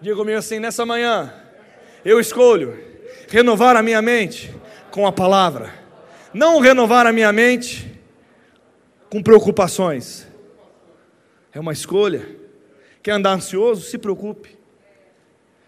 Diga 0.00 0.16
comigo 0.16 0.38
assim: 0.38 0.58
nessa 0.58 0.84
manhã, 0.84 1.32
eu 2.04 2.20
escolho 2.20 2.78
renovar 3.28 3.74
a 3.74 3.82
minha 3.82 4.02
mente 4.02 4.54
com 4.90 5.06
a 5.06 5.12
palavra, 5.12 5.72
não 6.32 6.60
renovar 6.60 7.06
a 7.06 7.12
minha 7.12 7.32
mente 7.32 7.90
com 9.08 9.22
preocupações. 9.22 10.26
É 11.52 11.58
uma 11.58 11.72
escolha. 11.72 12.36
Quer 13.02 13.12
andar 13.12 13.32
ansioso? 13.32 13.82
Se 13.82 13.96
preocupe. 13.96 14.63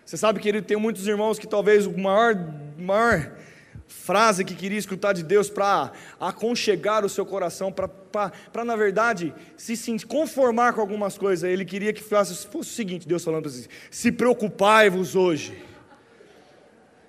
Você 0.07 0.17
sabe, 0.17 0.39
querido, 0.39 0.65
tem 0.65 0.77
muitos 0.77 1.05
irmãos 1.09 1.37
que 1.37 1.49
talvez 1.49 1.85
o 1.85 1.99
maior, 1.99 2.37
maior 2.79 3.33
frase 3.89 4.45
que 4.45 4.55
queria 4.55 4.79
escutar 4.79 5.13
de 5.13 5.25
Deus 5.25 5.51
para 5.51 5.91
aconchegar 6.21 7.05
o 7.05 7.09
seu 7.09 7.27
coração, 7.27 7.73
para, 7.73 8.65
na 8.65 8.77
verdade, 8.77 9.35
se, 9.57 9.77
se 9.77 10.07
conformar 10.07 10.75
com 10.75 10.81
algumas 10.81 11.19
coisas. 11.19 11.51
Ele 11.51 11.65
queria 11.65 11.93
que 11.93 12.05
fosse, 12.05 12.47
fosse 12.47 12.71
o 12.71 12.73
seguinte: 12.73 13.09
Deus 13.09 13.25
falando 13.25 13.49
assim: 13.49 13.67
se 13.91 14.13
preocupai-vos 14.13 15.17
hoje, 15.17 15.61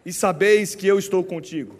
e 0.03 0.11
sabeis 0.11 0.73
que 0.73 0.87
eu 0.87 0.97
estou 0.97 1.23
contigo. 1.23 1.79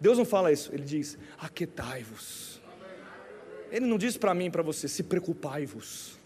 Deus 0.00 0.16
não 0.16 0.24
fala 0.24 0.52
isso, 0.52 0.72
ele 0.72 0.84
diz: 0.84 1.18
aquetai-vos. 1.40 2.62
Ele 3.72 3.86
não 3.86 3.98
diz 3.98 4.16
para 4.16 4.32
mim 4.32 4.46
e 4.46 4.50
para 4.50 4.62
você: 4.62 4.86
se 4.86 5.02
preocupai-vos. 5.02 6.19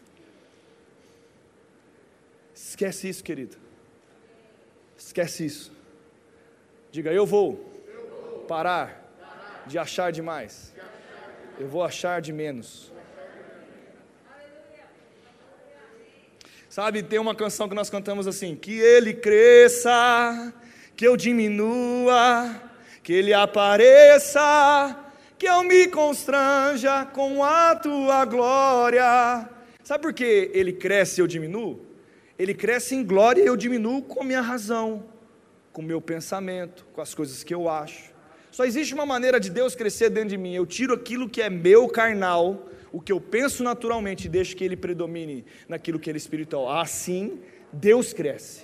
Esquece 2.55 3.09
isso, 3.09 3.25
querido. 3.25 3.57
Esquece 4.97 5.45
isso. 5.45 5.73
Diga, 6.93 7.13
eu 7.13 7.27
vou 7.27 7.57
parar 8.47 9.13
de 9.67 9.77
achar 9.79 10.13
demais. 10.13 10.73
Eu 11.59 11.69
vou 11.69 11.83
achar 11.83 12.21
de 12.21 12.33
menos. 12.33 12.93
Sabe, 16.69 17.03
tem 17.03 17.19
uma 17.19 17.35
canção 17.35 17.69
que 17.69 17.75
nós 17.75 17.91
cantamos 17.91 18.27
assim: 18.27 18.55
Que 18.55 18.79
ele 18.79 19.15
cresça, 19.15 20.53
que 20.97 21.07
eu 21.07 21.17
diminua, 21.17 22.61
que 23.03 23.13
ele 23.13 23.33
apareça, 23.33 24.97
que 25.39 25.47
eu 25.49 25.63
me 25.63 25.89
constranja 25.89 27.05
com 27.07 27.43
a 27.43 27.75
tua 27.77 28.25
glória. 28.25 29.49
Sabe 29.83 30.03
por 30.03 30.13
que 30.13 30.51
ele 30.55 30.73
cresce 30.73 31.21
e 31.21 31.23
eu 31.23 31.27
diminuo? 31.27 31.84
Ele 32.39 32.55
cresce 32.55 32.95
em 32.95 33.05
glória 33.05 33.43
e 33.43 33.47
eu 33.47 33.57
diminuo 33.57 34.03
com 34.03 34.25
minha 34.25 34.41
razão 34.41 35.15
com 35.75 35.83
o 35.83 35.85
meu 35.85 36.01
pensamento, 36.01 36.87
com 36.95 37.01
as 37.01 37.13
coisas 37.15 37.43
que 37.43 37.53
eu 37.53 37.69
acho. 37.69 38.15
Só 38.53 38.65
existe 38.65 38.95
uma 38.95 39.05
maneira 39.05 39.41
de 39.41 39.51
Deus 39.51 39.75
crescer 39.75 40.09
dentro 40.09 40.29
de 40.29 40.39
mim. 40.39 40.55
Eu 40.55 40.65
tiro 40.65 40.95
aquilo 40.95 41.29
que 41.29 41.43
é 41.43 41.51
meu 41.51 41.89
carnal, 41.89 42.69
o 42.93 43.01
que 43.01 43.11
eu 43.11 43.21
penso 43.21 43.65
naturalmente 43.65 44.27
e 44.27 44.29
deixo 44.29 44.55
que 44.55 44.65
ele 44.65 44.77
predomine 44.77 45.45
naquilo 45.69 45.99
que 45.99 46.09
é 46.09 46.17
espiritual. 46.17 46.71
Assim, 46.71 47.41
Deus 47.73 48.13
cresce. 48.13 48.63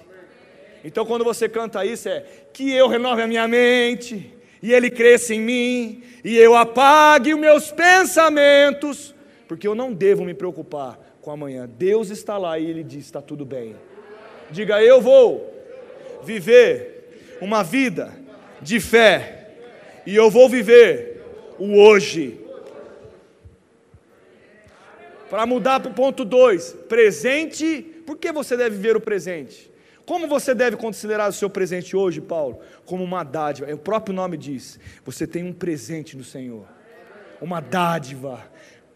Então, 0.85 1.05
quando 1.05 1.25
você 1.25 1.49
canta 1.49 1.85
isso, 1.85 2.09
é 2.09 2.25
que 2.55 2.71
eu 2.71 2.87
renove 2.87 3.23
a 3.23 3.27
minha 3.27 3.49
mente, 3.49 4.33
e 4.63 4.73
ele 4.73 4.89
cresça 4.89 5.35
em 5.35 5.41
mim, 5.41 6.05
e 6.25 6.37
eu 6.37 6.55
apague 6.55 7.35
os 7.35 7.41
meus 7.41 7.73
pensamentos, 7.73 9.13
porque 9.49 9.67
eu 9.67 9.75
não 9.75 9.93
devo 9.93 10.25
me 10.25 10.33
preocupar 10.33 11.10
com 11.21 11.31
amanhã. 11.31 11.69
Deus 11.69 12.11
está 12.11 12.39
lá 12.39 12.59
e 12.59 12.69
ele 12.69 12.83
diz: 12.83 13.05
está 13.05 13.21
tudo 13.23 13.45
bem. 13.45 13.77
Diga, 14.51 14.83
eu 14.83 15.01
vou 15.01 15.53
viver 16.23 17.39
uma 17.41 17.63
vida 17.63 18.13
de 18.61 18.79
fé, 18.81 19.49
e 20.07 20.15
eu 20.15 20.31
vou 20.31 20.49
viver 20.49 21.23
o 21.59 21.81
hoje. 21.81 22.39
Para 25.29 25.47
mudar 25.47 25.79
para 25.79 25.91
o 25.91 25.95
ponto 25.95 26.25
2, 26.25 26.73
presente, 26.89 27.83
por 28.05 28.19
que 28.19 28.33
você 28.33 28.57
deve 28.57 28.77
ver 28.77 28.97
o 28.97 29.01
presente? 29.01 29.71
Como 30.05 30.27
você 30.27 30.53
deve 30.53 30.77
considerar 30.77 31.31
o 31.31 31.33
seu 31.33 31.49
presente 31.49 31.95
hoje, 31.95 32.21
Paulo? 32.21 32.59
Como 32.85 33.05
uma 33.05 33.23
dádiva. 33.23 33.73
O 33.73 33.79
próprio 33.79 34.13
nome 34.13 34.37
diz: 34.37 34.81
você 35.05 35.25
tem 35.25 35.45
um 35.45 35.53
presente 35.53 36.17
no 36.17 36.25
Senhor, 36.25 36.67
uma 37.41 37.61
dádiva. 37.61 38.43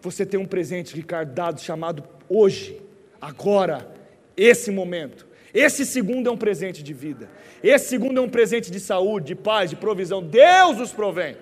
Você 0.05 0.27
tem 0.27 0.39
um 0.39 0.45
presente, 0.45 0.95
Ricardo, 0.95 1.33
dado 1.33 1.63
chamado 1.63 2.05
hoje, 2.29 2.79
agora, 3.19 3.91
esse 4.37 4.71
momento. 4.71 5.27
Esse 5.55 5.87
segundo 5.87 6.29
é 6.29 6.31
um 6.31 6.37
presente 6.37 6.83
de 6.83 6.93
vida. 6.93 7.31
Esse 7.63 7.89
segundo 7.89 8.19
é 8.19 8.21
um 8.21 8.29
presente 8.29 8.71
de 8.71 8.79
saúde, 8.81 9.29
de 9.29 9.35
paz, 9.35 9.71
de 9.71 9.77
provisão. 9.77 10.23
Deus 10.23 10.79
os 10.79 10.93
provém. 10.93 11.39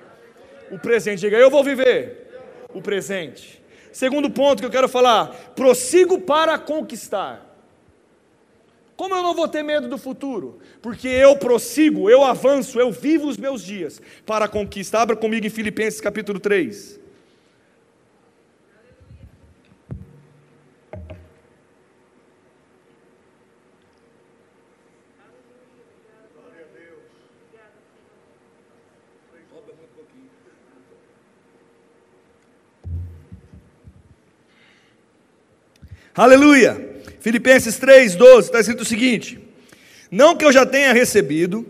O 0.71 0.79
presente, 0.79 1.19
diga, 1.19 1.37
eu 1.37 1.51
vou 1.51 1.65
viver 1.65 2.29
o 2.73 2.81
presente. 2.81 3.61
Segundo 3.91 4.31
ponto 4.31 4.61
que 4.61 4.67
eu 4.67 4.71
quero 4.71 4.89
falar: 4.89 5.53
prossigo 5.57 6.21
para 6.21 6.57
conquistar. 6.57 7.45
Como 8.95 9.13
eu 9.13 9.25
não 9.25 9.35
vou 9.35 9.49
ter 9.49 9.65
medo 9.65 9.89
do 9.89 9.99
futuro? 9.99 10.61
Porque 10.81 11.09
eu 11.09 11.35
prossigo, 11.37 12.09
eu 12.09 12.23
avanço, 12.23 12.79
eu 12.79 12.93
vivo 12.93 13.27
os 13.27 13.37
meus 13.37 13.61
dias 13.65 14.01
para 14.25 14.47
conquistar. 14.47 15.03
Abra 15.03 15.17
comigo 15.17 15.45
em 15.45 15.51
Filipenses 15.51 16.01
capítulo 16.01 16.39
3. 16.39 17.02
Aleluia! 36.15 36.91
Filipenses 37.21 37.79
3, 37.79 38.17
12, 38.17 38.49
está 38.49 38.61
escrito 38.61 38.83
o 38.83 38.85
seguinte: 38.85 39.39
Não 40.11 40.37
que 40.37 40.45
eu 40.45 40.53
já 40.53 40.67
tenha 40.67 40.93
recebido, 40.93 41.67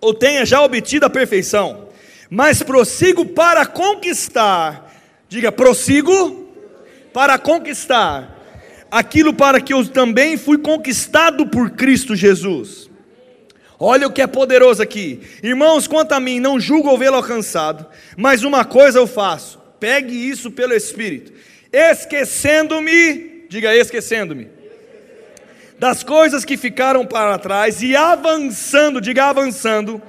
ou 0.00 0.14
tenha 0.14 0.46
já 0.46 0.62
obtido 0.62 1.04
a 1.04 1.10
perfeição, 1.10 1.88
mas 2.30 2.62
prossigo 2.62 3.26
para 3.26 3.66
conquistar, 3.66 4.94
diga, 5.28 5.50
prossigo 5.50 6.48
para 7.12 7.38
conquistar 7.40 8.86
aquilo 8.88 9.34
para 9.34 9.60
que 9.60 9.72
eu 9.72 9.84
também 9.84 10.36
fui 10.36 10.58
conquistado 10.58 11.44
por 11.48 11.70
Cristo 11.70 12.14
Jesus. 12.14 12.88
Olha 13.80 14.06
o 14.06 14.12
que 14.12 14.22
é 14.22 14.28
poderoso 14.28 14.80
aqui. 14.80 15.22
Irmãos, 15.42 15.88
quanto 15.88 16.12
a 16.12 16.20
mim, 16.20 16.38
não 16.38 16.60
julgo 16.60 16.96
vê-lo 16.96 17.16
alcançado, 17.16 17.84
mas 18.16 18.44
uma 18.44 18.64
coisa 18.64 19.00
eu 19.00 19.08
faço: 19.08 19.58
pegue 19.80 20.14
isso 20.14 20.52
pelo 20.52 20.72
Espírito, 20.72 21.32
esquecendo-me, 21.72 23.35
diga 23.48 23.74
esquecendo-me, 23.74 24.48
das 25.78 26.02
coisas 26.02 26.44
que 26.44 26.56
ficaram 26.56 27.06
para 27.06 27.38
trás 27.38 27.82
e 27.82 27.94
avançando, 27.94 29.00
diga 29.00 29.26
avançando, 29.26 30.00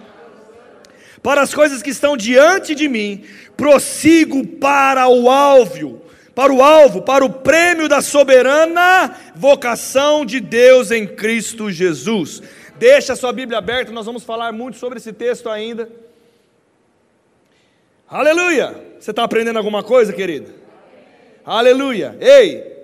para 1.21 1.41
as 1.41 1.53
coisas 1.53 1.81
que 1.81 1.89
estão 1.89 2.15
diante 2.15 2.73
de 2.73 2.87
mim, 2.87 3.25
prossigo 3.57 4.45
para 4.45 5.07
o 5.09 5.29
alvo, 5.29 6.01
para 6.33 6.53
o 6.53 6.63
alvo, 6.63 7.01
para 7.01 7.25
o 7.25 7.29
prêmio 7.29 7.89
da 7.89 8.01
soberana 8.01 9.13
vocação 9.35 10.25
de 10.25 10.39
Deus 10.39 10.91
em 10.91 11.05
Cristo 11.05 11.71
Jesus. 11.71 12.41
Deixa 12.77 13.13
a 13.13 13.15
sua 13.15 13.33
Bíblia 13.33 13.57
aberta, 13.57 13.91
nós 13.91 14.05
vamos 14.05 14.23
falar 14.23 14.51
muito 14.51 14.77
sobre 14.77 14.99
esse 14.99 15.11
texto 15.11 15.49
ainda. 15.49 15.89
Aleluia! 18.07 18.73
Você 18.99 19.11
está 19.11 19.23
aprendendo 19.23 19.57
alguma 19.57 19.83
coisa, 19.83 20.13
querida? 20.13 20.53
Aleluia! 21.43 22.15
Ei, 22.21 22.76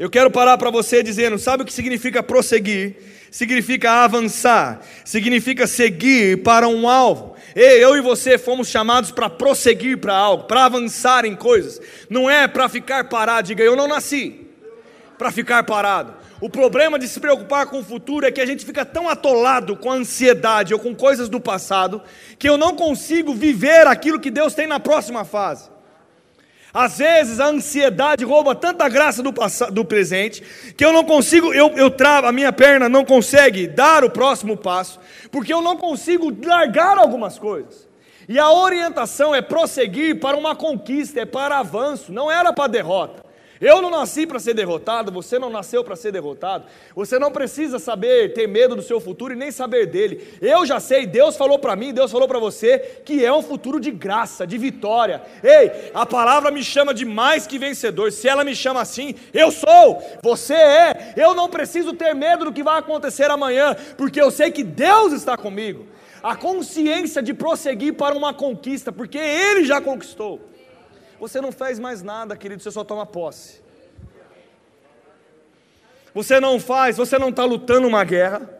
eu 0.00 0.08
quero 0.08 0.30
parar 0.30 0.56
para 0.56 0.70
você 0.70 1.02
dizendo: 1.02 1.38
sabe 1.38 1.62
o 1.62 1.66
que 1.66 1.72
significa 1.74 2.22
prosseguir? 2.22 2.96
Significa 3.30 4.02
avançar, 4.02 4.80
significa 5.04 5.66
seguir 5.66 6.42
para 6.42 6.66
um 6.66 6.88
alvo. 6.88 7.36
Eu 7.54 7.94
e 7.94 8.00
você 8.00 8.38
fomos 8.38 8.68
chamados 8.68 9.10
para 9.10 9.28
prosseguir 9.28 9.98
para 9.98 10.16
algo, 10.16 10.44
para 10.44 10.64
avançar 10.64 11.26
em 11.26 11.36
coisas. 11.36 11.78
Não 12.08 12.30
é 12.30 12.48
para 12.48 12.66
ficar 12.66 13.10
parado. 13.10 13.48
Diga, 13.48 13.62
eu 13.62 13.76
não 13.76 13.86
nasci 13.86 14.46
para 15.18 15.30
ficar 15.30 15.62
parado. 15.64 16.14
O 16.40 16.48
problema 16.48 16.98
de 16.98 17.06
se 17.06 17.20
preocupar 17.20 17.66
com 17.66 17.80
o 17.80 17.84
futuro 17.84 18.24
é 18.24 18.32
que 18.32 18.40
a 18.40 18.46
gente 18.46 18.64
fica 18.64 18.86
tão 18.86 19.06
atolado 19.06 19.76
com 19.76 19.92
a 19.92 19.96
ansiedade 19.96 20.72
ou 20.72 20.80
com 20.80 20.94
coisas 20.94 21.28
do 21.28 21.38
passado 21.38 22.00
que 22.38 22.48
eu 22.48 22.56
não 22.56 22.74
consigo 22.74 23.34
viver 23.34 23.86
aquilo 23.86 24.18
que 24.18 24.30
Deus 24.30 24.54
tem 24.54 24.66
na 24.66 24.80
próxima 24.80 25.26
fase. 25.26 25.68
Às 26.72 26.98
vezes 26.98 27.40
a 27.40 27.46
ansiedade 27.46 28.24
rouba 28.24 28.54
tanta 28.54 28.88
graça 28.88 29.22
do, 29.22 29.32
passado, 29.32 29.72
do 29.72 29.84
presente 29.84 30.42
que 30.76 30.84
eu 30.84 30.92
não 30.92 31.04
consigo, 31.04 31.52
eu, 31.52 31.70
eu 31.70 31.90
travo, 31.90 32.28
a 32.28 32.32
minha 32.32 32.52
perna 32.52 32.88
não 32.88 33.04
consegue 33.04 33.66
dar 33.66 34.04
o 34.04 34.10
próximo 34.10 34.56
passo, 34.56 35.00
porque 35.30 35.52
eu 35.52 35.60
não 35.60 35.76
consigo 35.76 36.32
largar 36.44 36.96
algumas 36.96 37.38
coisas. 37.38 37.88
E 38.28 38.38
a 38.38 38.52
orientação 38.52 39.34
é 39.34 39.42
prosseguir 39.42 40.20
para 40.20 40.36
uma 40.36 40.54
conquista, 40.54 41.20
é 41.20 41.26
para 41.26 41.58
avanço, 41.58 42.12
não 42.12 42.30
era 42.30 42.52
para 42.52 42.70
derrota. 42.70 43.29
Eu 43.60 43.82
não 43.82 43.90
nasci 43.90 44.26
para 44.26 44.38
ser 44.38 44.54
derrotado, 44.54 45.12
você 45.12 45.38
não 45.38 45.50
nasceu 45.50 45.84
para 45.84 45.94
ser 45.94 46.10
derrotado. 46.10 46.64
Você 46.94 47.18
não 47.18 47.30
precisa 47.30 47.78
saber, 47.78 48.32
ter 48.32 48.46
medo 48.46 48.74
do 48.74 48.80
seu 48.80 48.98
futuro 48.98 49.34
e 49.34 49.36
nem 49.36 49.50
saber 49.50 49.84
dele. 49.86 50.26
Eu 50.40 50.64
já 50.64 50.80
sei, 50.80 51.04
Deus 51.04 51.36
falou 51.36 51.58
para 51.58 51.76
mim, 51.76 51.92
Deus 51.92 52.10
falou 52.10 52.26
para 52.26 52.38
você 52.38 53.02
que 53.04 53.22
é 53.22 53.30
um 53.30 53.42
futuro 53.42 53.78
de 53.78 53.90
graça, 53.90 54.46
de 54.46 54.56
vitória. 54.56 55.20
Ei, 55.42 55.90
a 55.92 56.06
palavra 56.06 56.50
me 56.50 56.64
chama 56.64 56.94
de 56.94 57.04
mais 57.04 57.46
que 57.46 57.58
vencedor. 57.58 58.10
Se 58.12 58.26
ela 58.26 58.44
me 58.44 58.56
chama 58.56 58.80
assim, 58.80 59.14
eu 59.34 59.50
sou, 59.50 60.02
você 60.22 60.54
é. 60.54 61.12
Eu 61.14 61.34
não 61.34 61.50
preciso 61.50 61.92
ter 61.92 62.14
medo 62.14 62.46
do 62.46 62.52
que 62.52 62.62
vai 62.62 62.78
acontecer 62.78 63.30
amanhã, 63.30 63.76
porque 63.98 64.20
eu 64.20 64.30
sei 64.30 64.50
que 64.50 64.64
Deus 64.64 65.12
está 65.12 65.36
comigo. 65.36 65.86
A 66.22 66.34
consciência 66.34 67.22
de 67.22 67.34
prosseguir 67.34 67.94
para 67.94 68.14
uma 68.14 68.32
conquista, 68.32 68.90
porque 68.90 69.18
Ele 69.18 69.64
já 69.64 69.82
conquistou. 69.82 70.49
Você 71.20 71.38
não 71.38 71.52
fez 71.52 71.78
mais 71.78 72.02
nada, 72.02 72.34
querido, 72.34 72.62
você 72.62 72.70
só 72.70 72.82
toma 72.82 73.04
posse. 73.04 73.60
Você 76.14 76.40
não 76.40 76.58
faz, 76.58 76.96
você 76.96 77.18
não 77.18 77.28
está 77.28 77.44
lutando 77.44 77.86
uma 77.86 78.02
guerra, 78.02 78.58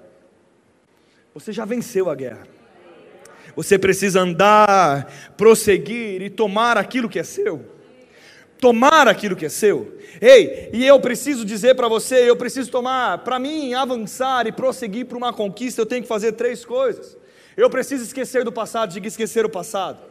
você 1.34 1.52
já 1.52 1.64
venceu 1.64 2.10
a 2.10 2.14
guerra. 2.14 2.46
Você 3.56 3.78
precisa 3.78 4.20
andar, 4.20 5.10
prosseguir 5.36 6.22
e 6.22 6.30
tomar 6.30 6.76
aquilo 6.76 7.08
que 7.08 7.18
é 7.18 7.24
seu. 7.24 7.64
Tomar 8.60 9.08
aquilo 9.08 9.34
que 9.34 9.46
é 9.46 9.48
seu. 9.48 9.98
Ei, 10.20 10.68
e 10.72 10.86
eu 10.86 11.00
preciso 11.00 11.44
dizer 11.46 11.74
para 11.74 11.88
você, 11.88 12.28
eu 12.28 12.36
preciso 12.36 12.70
tomar, 12.70 13.18
para 13.24 13.38
mim, 13.38 13.72
avançar 13.72 14.46
e 14.46 14.52
prosseguir 14.52 15.06
para 15.06 15.16
uma 15.16 15.32
conquista, 15.32 15.80
eu 15.80 15.86
tenho 15.86 16.02
que 16.02 16.08
fazer 16.08 16.32
três 16.32 16.64
coisas. 16.64 17.16
Eu 17.56 17.70
preciso 17.70 18.04
esquecer 18.04 18.44
do 18.44 18.52
passado, 18.52 18.92
diga 18.92 19.08
esquecer 19.08 19.44
o 19.46 19.50
passado. 19.50 20.09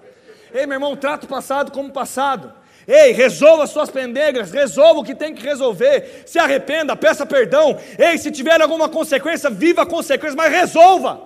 Ei, 0.54 0.66
meu 0.66 0.76
irmão, 0.76 0.96
trata 0.96 1.26
o 1.26 1.30
passado 1.30 1.72
como 1.72 1.92
passado. 1.92 2.54
Ei, 2.88 3.12
resolva 3.12 3.68
suas 3.68 3.90
pendegas, 3.90 4.52
resolva 4.52 5.02
o 5.02 5.04
que 5.04 5.14
tem 5.14 5.34
que 5.34 5.44
resolver. 5.44 6.24
Se 6.26 6.40
arrependa, 6.40 6.96
peça 6.96 7.26
perdão. 7.26 7.78
Ei, 7.98 8.18
se 8.18 8.32
tiver 8.32 8.60
alguma 8.62 8.90
consequência, 8.90 9.50
viva 9.50 9.84
a 9.84 9.86
consequência, 9.86 10.36
mas 10.36 10.52
resolva. 10.52 11.22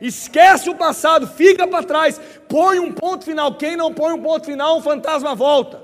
Esquece 0.00 0.68
o 0.68 0.74
passado, 0.74 1.26
fica 1.26 1.66
para 1.66 1.84
trás, 1.84 2.20
põe 2.48 2.78
um 2.78 2.92
ponto 2.92 3.24
final. 3.24 3.54
Quem 3.54 3.76
não 3.76 3.94
põe 3.94 4.12
um 4.12 4.22
ponto 4.22 4.44
final, 4.44 4.76
um 4.76 4.82
fantasma 4.82 5.34
volta. 5.34 5.80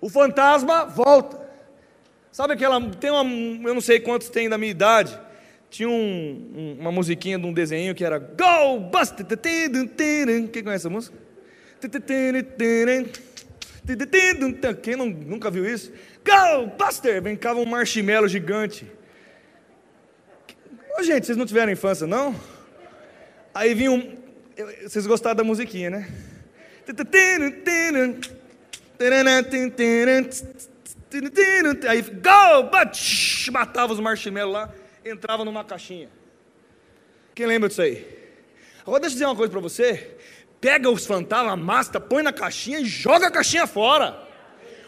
O 0.00 0.08
fantasma 0.08 0.86
volta. 0.86 1.40
Sabe 2.30 2.54
aquela. 2.54 2.80
Tem 2.80 3.10
uma. 3.10 3.24
Eu 3.68 3.74
não 3.74 3.80
sei 3.80 4.00
quantos 4.00 4.30
tem 4.30 4.48
da 4.48 4.56
minha 4.56 4.70
idade 4.70 5.20
tinha 5.72 5.88
um, 5.88 6.76
uma 6.78 6.92
musiquinha 6.92 7.38
de 7.38 7.46
um 7.46 7.52
desenho 7.52 7.94
que 7.94 8.04
era 8.04 8.18
Go 8.18 8.78
Buster! 8.78 9.24
Quem 10.52 10.62
conhece 10.62 10.86
essa 10.86 10.90
música? 10.90 11.16
Quem 14.82 14.96
não, 14.96 15.06
nunca 15.06 15.50
viu 15.50 15.64
isso? 15.64 15.90
Go 16.22 16.66
Buster! 16.76 17.22
Brincava 17.22 17.58
um 17.58 17.64
marshmallow 17.64 18.28
gigante. 18.28 18.86
Ô, 20.98 21.02
gente, 21.02 21.24
vocês 21.24 21.38
não 21.38 21.46
tiveram 21.46 21.72
infância, 21.72 22.06
não? 22.06 22.38
Aí 23.54 23.72
vinha 23.72 23.92
um. 23.92 24.18
Vocês 24.82 25.06
gostaram 25.06 25.36
da 25.36 25.42
musiquinha, 25.42 25.88
né? 25.88 26.06
Aí, 31.88 32.02
go! 32.02 32.70
Matava 33.50 33.94
os 33.94 34.00
marshmallows 34.00 34.52
lá, 34.52 34.74
entrava 35.04 35.44
numa 35.44 35.64
caixinha. 35.64 36.08
Quem 37.34 37.46
lembra 37.46 37.68
disso 37.68 37.82
aí? 37.82 38.06
Agora 38.82 39.00
deixa 39.00 39.14
eu 39.14 39.18
dizer 39.18 39.26
uma 39.26 39.36
coisa 39.36 39.50
para 39.50 39.60
você. 39.60 40.16
Pega 40.60 40.90
os 40.90 41.06
fantasmas, 41.06 41.52
amassa, 41.52 42.00
põe 42.00 42.22
na 42.22 42.32
caixinha 42.32 42.80
e 42.80 42.84
joga 42.84 43.26
a 43.26 43.30
caixinha 43.30 43.66
fora. 43.66 44.28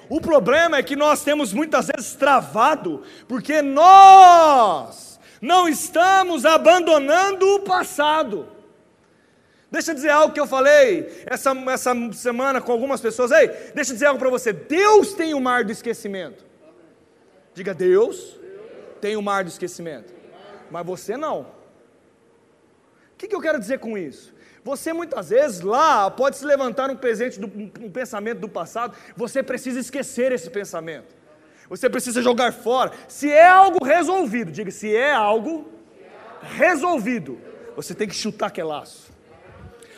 O 0.08 0.20
problema 0.20 0.76
é 0.76 0.82
que 0.82 0.94
nós 0.94 1.24
temos 1.24 1.52
muitas 1.52 1.86
vezes 1.86 2.14
travado, 2.14 3.02
porque 3.26 3.62
nós 3.62 5.18
não 5.40 5.68
estamos 5.68 6.44
abandonando 6.44 7.46
o 7.54 7.60
passado. 7.60 8.48
Deixa 9.70 9.90
eu 9.90 9.94
dizer 9.94 10.10
algo 10.10 10.32
que 10.32 10.38
eu 10.38 10.46
falei 10.46 11.24
essa, 11.26 11.50
essa 11.70 11.94
semana 12.12 12.60
com 12.60 12.70
algumas 12.70 13.00
pessoas. 13.00 13.32
Ei, 13.32 13.48
deixa 13.74 13.90
eu 13.90 13.94
dizer 13.94 14.06
algo 14.06 14.20
para 14.20 14.30
você. 14.30 14.52
Deus 14.52 15.14
tem 15.14 15.34
o 15.34 15.40
mar 15.40 15.64
do 15.64 15.72
esquecimento. 15.72 16.44
Diga, 17.54 17.74
Deus 17.74 18.38
tem 19.04 19.16
o 19.16 19.22
mar 19.22 19.44
do 19.44 19.48
esquecimento. 19.48 20.14
Mas 20.70 20.86
você 20.86 21.14
não. 21.14 21.40
O 21.42 21.46
que, 23.18 23.28
que 23.28 23.36
eu 23.36 23.40
quero 23.40 23.60
dizer 23.60 23.78
com 23.78 23.98
isso? 23.98 24.32
Você 24.64 24.94
muitas 24.94 25.28
vezes 25.28 25.60
lá 25.60 26.10
pode 26.10 26.38
se 26.38 26.44
levantar 26.46 26.90
um 26.90 26.96
presente, 26.96 27.38
do, 27.38 27.46
um 27.84 27.90
pensamento 27.90 28.38
do 28.38 28.48
passado. 28.48 28.96
Você 29.14 29.42
precisa 29.42 29.78
esquecer 29.78 30.32
esse 30.32 30.48
pensamento. 30.48 31.14
Você 31.68 31.90
precisa 31.90 32.22
jogar 32.22 32.50
fora. 32.54 32.92
Se 33.06 33.30
é 33.30 33.46
algo 33.46 33.84
resolvido, 33.84 34.50
diga, 34.50 34.70
se 34.70 34.96
é 34.96 35.12
algo 35.12 35.68
resolvido, 36.40 37.38
você 37.76 37.94
tem 37.94 38.08
que 38.08 38.14
chutar 38.14 38.46
aquele 38.46 38.68
laço. 38.68 39.12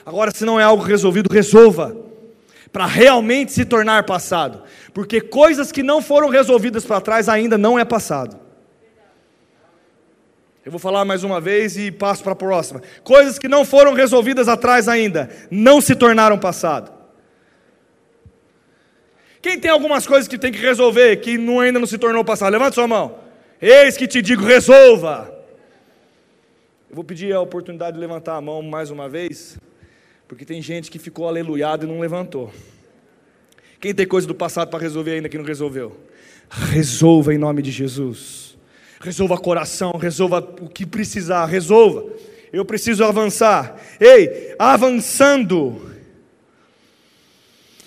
Agora, 0.04 0.32
se 0.34 0.44
não 0.44 0.58
é 0.58 0.64
algo 0.64 0.82
resolvido, 0.82 1.32
resolva, 1.32 1.96
para 2.72 2.86
realmente 2.86 3.52
se 3.52 3.64
tornar 3.64 4.04
passado, 4.04 4.64
porque 4.92 5.20
coisas 5.20 5.70
que 5.70 5.84
não 5.84 6.02
foram 6.02 6.28
resolvidas 6.28 6.84
para 6.84 7.00
trás 7.00 7.28
ainda 7.28 7.56
não 7.56 7.78
é 7.78 7.84
passado. 7.84 8.45
Eu 10.66 10.72
vou 10.72 10.80
falar 10.80 11.04
mais 11.04 11.22
uma 11.22 11.40
vez 11.40 11.76
e 11.76 11.92
passo 11.92 12.24
para 12.24 12.32
a 12.32 12.36
próxima. 12.36 12.82
Coisas 13.04 13.38
que 13.38 13.46
não 13.46 13.64
foram 13.64 13.94
resolvidas 13.94 14.48
atrás 14.48 14.88
ainda 14.88 15.30
não 15.48 15.80
se 15.80 15.94
tornaram 15.94 16.36
passado. 16.36 16.90
Quem 19.40 19.60
tem 19.60 19.70
algumas 19.70 20.08
coisas 20.08 20.26
que 20.26 20.36
tem 20.36 20.50
que 20.50 20.58
resolver 20.58 21.18
que 21.18 21.38
não, 21.38 21.60
ainda 21.60 21.78
não 21.78 21.86
se 21.86 21.96
tornou 21.96 22.24
passado? 22.24 22.50
Levante 22.50 22.74
sua 22.74 22.88
mão. 22.88 23.16
Eis 23.62 23.96
que 23.96 24.08
te 24.08 24.20
digo, 24.20 24.44
resolva. 24.44 25.32
Eu 26.90 26.96
vou 26.96 27.04
pedir 27.04 27.32
a 27.32 27.40
oportunidade 27.40 27.94
de 27.94 28.00
levantar 28.00 28.34
a 28.34 28.40
mão 28.40 28.60
mais 28.60 28.90
uma 28.90 29.08
vez. 29.08 29.56
Porque 30.26 30.44
tem 30.44 30.60
gente 30.60 30.90
que 30.90 30.98
ficou 30.98 31.28
aleluiado 31.28 31.86
e 31.86 31.88
não 31.88 32.00
levantou. 32.00 32.52
Quem 33.80 33.94
tem 33.94 34.04
coisa 34.04 34.26
do 34.26 34.34
passado 34.34 34.68
para 34.68 34.80
resolver 34.80 35.12
ainda 35.12 35.28
que 35.28 35.38
não 35.38 35.44
resolveu? 35.44 35.96
Resolva 36.50 37.32
em 37.32 37.38
nome 37.38 37.62
de 37.62 37.70
Jesus. 37.70 38.45
Resolva 39.00 39.36
coração, 39.38 39.92
resolva 39.92 40.38
o 40.60 40.68
que 40.68 40.86
precisar, 40.86 41.46
resolva. 41.46 42.04
Eu 42.52 42.64
preciso 42.64 43.04
avançar. 43.04 43.76
Ei, 44.00 44.54
avançando. 44.58 45.94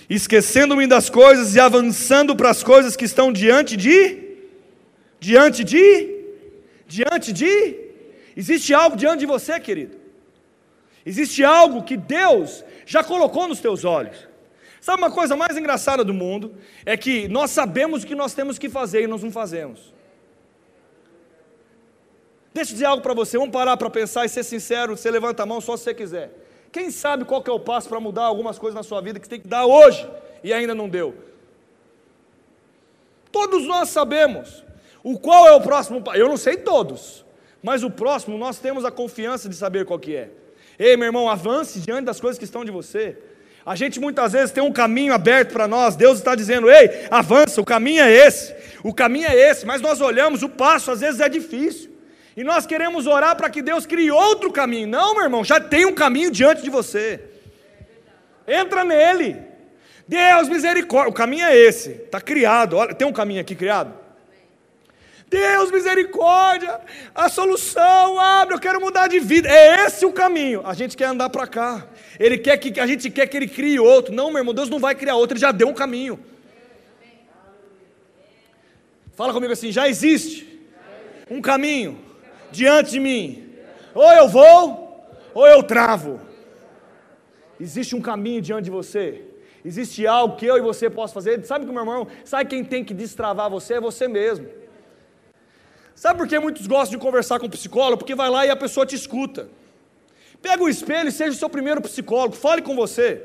Esquecendo-me 0.10 0.88
das 0.88 1.10
coisas 1.10 1.56
e 1.56 1.60
avançando 1.60 2.36
para 2.36 2.50
as 2.50 2.64
coisas 2.64 2.96
que 2.96 3.06
estão 3.06 3.32
diante 3.32 3.78
de 3.78 4.28
diante 5.20 5.64
de 5.64 6.18
diante 6.88 7.34
de 7.34 7.76
existe 8.36 8.74
algo 8.74 8.96
diante 8.96 9.20
de 9.20 9.26
você, 9.26 9.60
querido. 9.60 9.98
Existe 11.06 11.44
algo 11.44 11.84
que 11.84 11.98
Deus 11.98 12.64
já 12.86 13.04
colocou 13.04 13.48
nos 13.48 13.60
teus 13.60 13.86
olhos. 13.86 14.28
Sabe 14.82 15.02
uma 15.02 15.12
coisa 15.12 15.36
mais 15.36 15.58
engraçada 15.58 16.04
do 16.04 16.14
mundo? 16.14 16.56
É 16.86 16.96
que 16.96 17.28
nós 17.28 17.52
sabemos 17.52 18.04
o 18.04 18.08
que 18.08 18.16
nós 18.16 18.34
temos 18.34 18.58
que 18.58 18.70
fazer 18.70 19.04
e 19.04 19.08
nós 19.08 19.22
não 19.22 19.32
fazemos. 19.32 19.94
Deixa 22.60 22.74
eu 22.74 22.76
dizer 22.76 22.86
algo 22.88 23.02
para 23.02 23.14
você, 23.14 23.38
vamos 23.38 23.54
parar 23.54 23.78
para 23.78 23.90
pensar 23.90 24.26
e 24.26 24.30
ser 24.30 24.44
sincero, 24.44 24.98
você 24.98 25.10
levanta 25.10 25.44
a 25.44 25.46
mão 25.46 25.62
só 25.62 25.78
se 25.78 25.84
você 25.86 25.94
quiser. 25.94 26.30
Quem 26.74 26.92
sabe 26.92 27.24
qual 27.24 27.42
que 27.42 27.50
é 27.50 27.54
o 27.54 27.60
passo 27.60 27.88
para 27.88 28.02
mudar 28.02 28.24
algumas 28.24 28.60
coisas 28.60 28.76
na 28.76 28.84
sua 28.84 29.00
vida 29.00 29.18
que 29.18 29.26
você 29.26 29.30
tem 29.30 29.40
que 29.40 29.48
dar 29.48 29.66
hoje 29.66 30.06
e 30.44 30.52
ainda 30.52 30.76
não 30.76 30.90
deu? 30.90 31.16
Todos 33.32 33.66
nós 33.66 33.88
sabemos. 33.88 34.62
O 35.02 35.18
qual 35.18 35.48
é 35.48 35.54
o 35.54 35.62
próximo 35.62 36.02
passo? 36.02 36.18
Eu 36.18 36.28
não 36.28 36.36
sei 36.36 36.58
todos, 36.58 37.24
mas 37.64 37.82
o 37.82 37.90
próximo 37.90 38.38
nós 38.38 38.60
temos 38.60 38.84
a 38.84 38.92
confiança 38.92 39.48
de 39.48 39.56
saber 39.56 39.86
qual 39.86 39.98
que 39.98 40.14
é. 40.14 40.30
Ei, 40.78 40.98
meu 40.98 41.06
irmão, 41.06 41.30
avance 41.30 41.80
diante 41.80 42.04
das 42.04 42.20
coisas 42.20 42.38
que 42.38 42.44
estão 42.44 42.66
de 42.66 42.72
você. 42.72 43.18
A 43.66 43.74
gente 43.78 44.02
muitas 44.02 44.34
vezes 44.34 44.52
tem 44.52 44.62
um 44.62 44.74
caminho 44.74 45.14
aberto 45.14 45.54
para 45.54 45.66
nós, 45.66 45.96
Deus 45.96 46.18
está 46.18 46.36
dizendo, 46.36 46.70
ei, 46.70 47.08
avança, 47.10 47.62
o 47.62 47.66
caminho 47.66 48.04
é 48.04 48.12
esse, 48.12 48.54
o 48.84 48.94
caminho 48.94 49.30
é 49.30 49.50
esse, 49.50 49.66
mas 49.66 49.82
nós 49.82 50.02
olhamos, 50.02 50.44
o 50.44 50.50
passo 50.50 50.92
às 50.92 51.00
vezes 51.00 51.22
é 51.22 51.30
difícil, 51.30 51.99
e 52.36 52.44
nós 52.44 52.66
queremos 52.66 53.08
orar 53.08 53.36
para 53.36 53.50
que 53.50 53.62
Deus 53.62 53.86
crie 53.86 54.12
outro 54.12 54.52
caminho. 54.52 54.88
Não, 54.88 55.14
meu 55.14 55.24
irmão, 55.24 55.44
já 55.44 55.60
tem 55.60 55.86
um 55.86 55.94
caminho 55.94 56.32
diante 56.32 56.62
de 56.62 56.70
você, 56.70 57.20
entra 58.48 58.84
nele, 58.84 59.38
Deus 60.08 60.50
misericórdia, 60.50 61.10
o 61.10 61.14
caminho 61.14 61.46
é 61.46 61.56
esse, 61.56 61.92
está 61.92 62.20
criado, 62.20 62.78
olha, 62.78 62.94
tem 62.94 63.08
um 63.08 63.14
caminho 63.14 63.42
aqui 63.42 63.56
criado? 63.56 63.94
Deus, 65.30 65.70
misericórdia, 65.70 66.80
a 67.14 67.30
solução, 67.30 68.20
abre, 68.20 68.56
eu 68.56 68.60
quero 68.60 68.82
mudar 68.82 69.08
de 69.08 69.20
vida. 69.20 69.48
É 69.48 69.86
esse 69.86 70.04
o 70.04 70.12
caminho. 70.12 70.66
A 70.66 70.74
gente 70.74 70.98
quer 70.98 71.06
andar 71.06 71.30
para 71.30 71.46
cá. 71.46 71.88
Ele 72.20 72.36
quer 72.40 72.58
que 72.58 72.80
a 72.80 72.88
gente 72.88 73.12
quer 73.12 73.28
que 73.28 73.38
ele 73.38 73.48
crie 73.48 73.80
outro. 73.80 74.12
Não, 74.12 74.30
meu 74.32 74.40
irmão, 74.40 74.56
Deus 74.56 74.70
não 74.70 74.80
vai 74.80 74.96
criar 74.96 75.16
outro, 75.16 75.36
ele 75.36 75.42
já 75.42 75.52
deu 75.52 75.68
um 75.68 75.74
caminho. 75.74 76.20
Fala 79.16 79.32
comigo 79.32 79.54
assim, 79.54 79.72
já 79.72 79.88
existe 79.88 80.48
um 81.30 81.42
caminho 81.42 82.00
diante 82.52 82.92
de 82.92 83.00
mim. 83.00 83.50
Ou 83.94 84.12
eu 84.12 84.28
vou, 84.28 85.08
ou 85.34 85.48
eu 85.48 85.64
travo. 85.64 86.20
Existe 87.60 87.96
um 87.96 88.02
caminho 88.02 88.42
diante 88.42 88.66
de 88.66 88.72
você. 88.72 89.24
Existe 89.64 90.08
algo 90.08 90.38
que 90.38 90.46
eu 90.46 90.58
e 90.58 90.62
você 90.62 90.90
possam 90.90 91.16
fazer. 91.16 91.46
Sabe 91.46 91.66
que 91.66 91.72
meu 91.72 91.82
irmão, 91.82 92.08
sabe 92.24 92.50
quem 92.50 92.64
tem 92.64 92.84
que 92.84 92.94
destravar 92.94 93.50
você? 93.50 93.76
É 93.76 93.82
você 93.82 94.08
mesmo. 94.08 94.48
Sabe 95.94 96.18
por 96.18 96.28
que 96.28 96.40
muitos 96.40 96.66
gostam 96.66 96.98
de 96.98 97.04
conversar 97.06 97.40
com 97.40 97.48
o 97.48 97.50
psicólogo? 97.50 97.98
Porque 97.98 98.16
vai 98.16 98.30
lá 98.30 98.46
e 98.46 98.50
a 98.50 98.56
pessoa 98.56 98.86
te 98.86 98.96
escuta. 98.96 99.50
Pega 100.42 100.64
o 100.64 100.70
espelho 100.70 101.10
e 101.10 101.12
seja 101.12 101.32
o 101.32 101.36
seu 101.36 101.50
primeiro 101.50 101.82
psicólogo, 101.82 102.36
fale 102.36 102.62
com 102.62 102.74
você. 102.74 103.22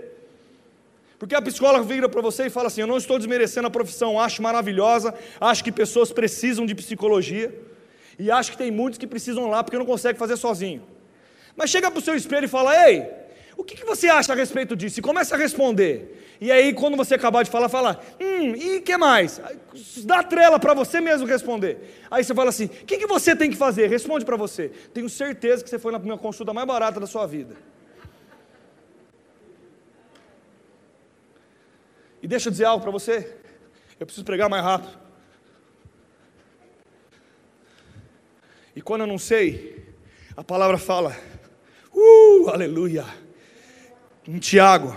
Porque 1.17 1.37
a 1.37 1.41
psicóloga 1.41 1.85
vira 1.85 2.09
para 2.09 2.21
você 2.21 2.47
e 2.47 2.51
fala 2.51 2.67
assim: 2.67 2.81
Eu 2.81 2.89
não 2.89 2.97
estou 2.97 3.17
desmerecendo 3.17 3.69
a 3.69 3.71
profissão, 3.71 4.21
acho 4.21 4.43
maravilhosa, 4.43 5.15
acho 5.41 5.63
que 5.63 5.71
pessoas 5.71 6.13
precisam 6.13 6.67
de 6.67 6.75
psicologia, 6.75 7.55
e 8.19 8.31
acho 8.31 8.53
que 8.53 8.59
tem 8.59 8.71
muitos 8.71 8.99
que 8.99 9.07
precisam 9.07 9.49
lá 9.49 9.63
porque 9.63 9.79
não 9.79 9.87
conseguem 9.87 10.19
fazer 10.19 10.37
sozinho. 10.37 10.83
Mas 11.57 11.71
chega 11.71 11.91
para 11.91 11.99
o 11.99 12.03
seu 12.03 12.15
espelho 12.15 12.45
e 12.45 12.49
fala: 12.49 12.89
Ei, 12.89 13.07
o 13.57 13.63
que, 13.63 13.77
que 13.77 13.85
você 13.85 14.09
acha 14.09 14.33
a 14.33 14.37
respeito 14.37 14.77
disso? 14.77 14.99
E 14.99 15.03
começa 15.03 15.35
a 15.35 15.39
responder. 15.39 16.23
E 16.41 16.51
aí, 16.51 16.73
quando 16.75 16.97
você 16.97 17.15
acabar 17.15 17.45
de 17.45 17.51
falar, 17.51 17.69
fala, 17.69 18.01
hum, 18.21 18.55
e 18.57 18.81
que 18.81 18.97
mais? 18.97 19.41
Dá 20.05 20.23
trela 20.23 20.59
para 20.59 20.75
você 20.75 21.01
mesmo 21.01 21.27
responder. 21.27 22.03
Aí 22.11 22.25
você 22.25 22.35
fala 22.35 22.51
assim: 22.51 22.67
o 22.67 22.85
que, 22.85 22.99
que 22.99 23.07
você 23.07 23.37
tem 23.37 23.51
que 23.51 23.57
fazer? 23.57 23.89
Responde 23.89 24.25
para 24.25 24.37
você. 24.37 24.69
Tenho 24.93 25.09
certeza 25.09 25.63
que 25.63 25.71
você 25.71 25.79
foi 25.79 25.93
na 25.93 25.99
minha 25.99 26.19
consulta 26.19 26.53
mais 26.53 26.67
barata 26.67 26.99
da 26.99 27.07
sua 27.07 27.27
vida. 27.27 27.55
E 32.23 32.27
deixa 32.27 32.49
eu 32.49 32.51
dizer 32.51 32.65
algo 32.65 32.83
para 32.83 32.91
você. 32.91 33.37
Eu 34.01 34.07
preciso 34.07 34.25
pregar 34.25 34.49
mais 34.49 34.65
rápido. 34.65 35.04
E 38.77 38.83
quando 38.83 39.03
eu 39.03 39.07
não 39.07 39.19
sei, 39.19 39.85
a 40.37 40.43
palavra 40.43 40.77
fala, 40.77 41.17
uh, 41.95 42.49
aleluia. 42.49 43.05
Em 44.27 44.39
Tiago, 44.39 44.97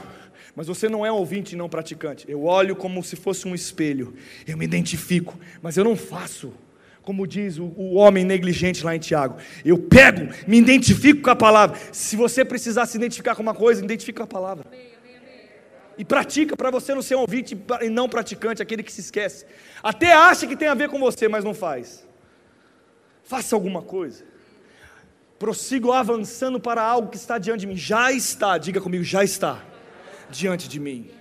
mas 0.56 0.66
você 0.66 0.90
não 0.90 1.06
é 1.06 1.12
um 1.12 1.18
ouvinte 1.18 1.56
não 1.56 1.70
praticante. 1.70 2.26
Eu 2.28 2.46
olho 2.46 2.76
como 2.76 3.04
se 3.04 3.16
fosse 3.16 3.48
um 3.48 3.54
espelho. 3.54 4.16
Eu 4.48 4.58
me 4.58 4.66
identifico, 4.66 5.40
mas 5.62 5.78
eu 5.78 5.84
não 5.84 5.96
faço. 5.96 6.52
Como 7.04 7.28
diz 7.28 7.60
o, 7.60 7.66
o 7.78 7.94
homem 7.94 8.26
negligente 8.26 8.84
lá 8.84 8.96
em 8.96 9.00
Tiago. 9.00 9.38
Eu 9.64 9.78
pego, 9.78 10.34
me 10.48 10.58
identifico 10.58 11.22
com 11.22 11.30
a 11.30 11.36
palavra. 11.36 11.78
Se 11.92 12.16
você 12.16 12.44
precisar 12.44 12.88
se 12.88 12.98
identificar 12.98 13.36
com 13.36 13.44
uma 13.44 13.54
coisa, 13.54 13.84
identifica 13.84 14.18
com 14.18 14.24
a 14.24 14.28
palavra. 14.28 14.66
E 15.96 16.04
pratica 16.04 16.58
para 16.58 16.72
você 16.72 16.96
não 16.96 17.04
ser 17.04 17.16
um 17.16 17.20
ouvinte 17.20 17.56
e 17.82 17.90
não 17.90 18.10
praticante, 18.10 18.60
aquele 18.60 18.82
que 18.82 18.92
se 18.92 19.02
esquece. 19.02 19.46
Até 19.84 20.14
acha 20.14 20.48
que 20.48 20.56
tem 20.56 20.68
a 20.68 20.74
ver 20.74 20.90
com 20.90 20.98
você, 21.00 21.28
mas 21.28 21.44
não 21.44 21.54
faz. 21.54 22.07
Faça 23.28 23.56
alguma 23.56 23.82
coisa. 23.82 24.26
Prossigo 25.38 25.92
avançando 25.92 26.62
para 26.62 26.82
algo 26.82 27.10
que 27.10 27.18
está 27.18 27.38
diante 27.38 27.62
de 27.62 27.68
mim. 27.68 27.76
Já 27.76 28.12
está, 28.12 28.58
diga 28.58 28.80
comigo, 28.80 29.04
já 29.04 29.22
está 29.22 29.64
diante 30.30 30.70
de 30.70 30.80
mim. 30.80 31.12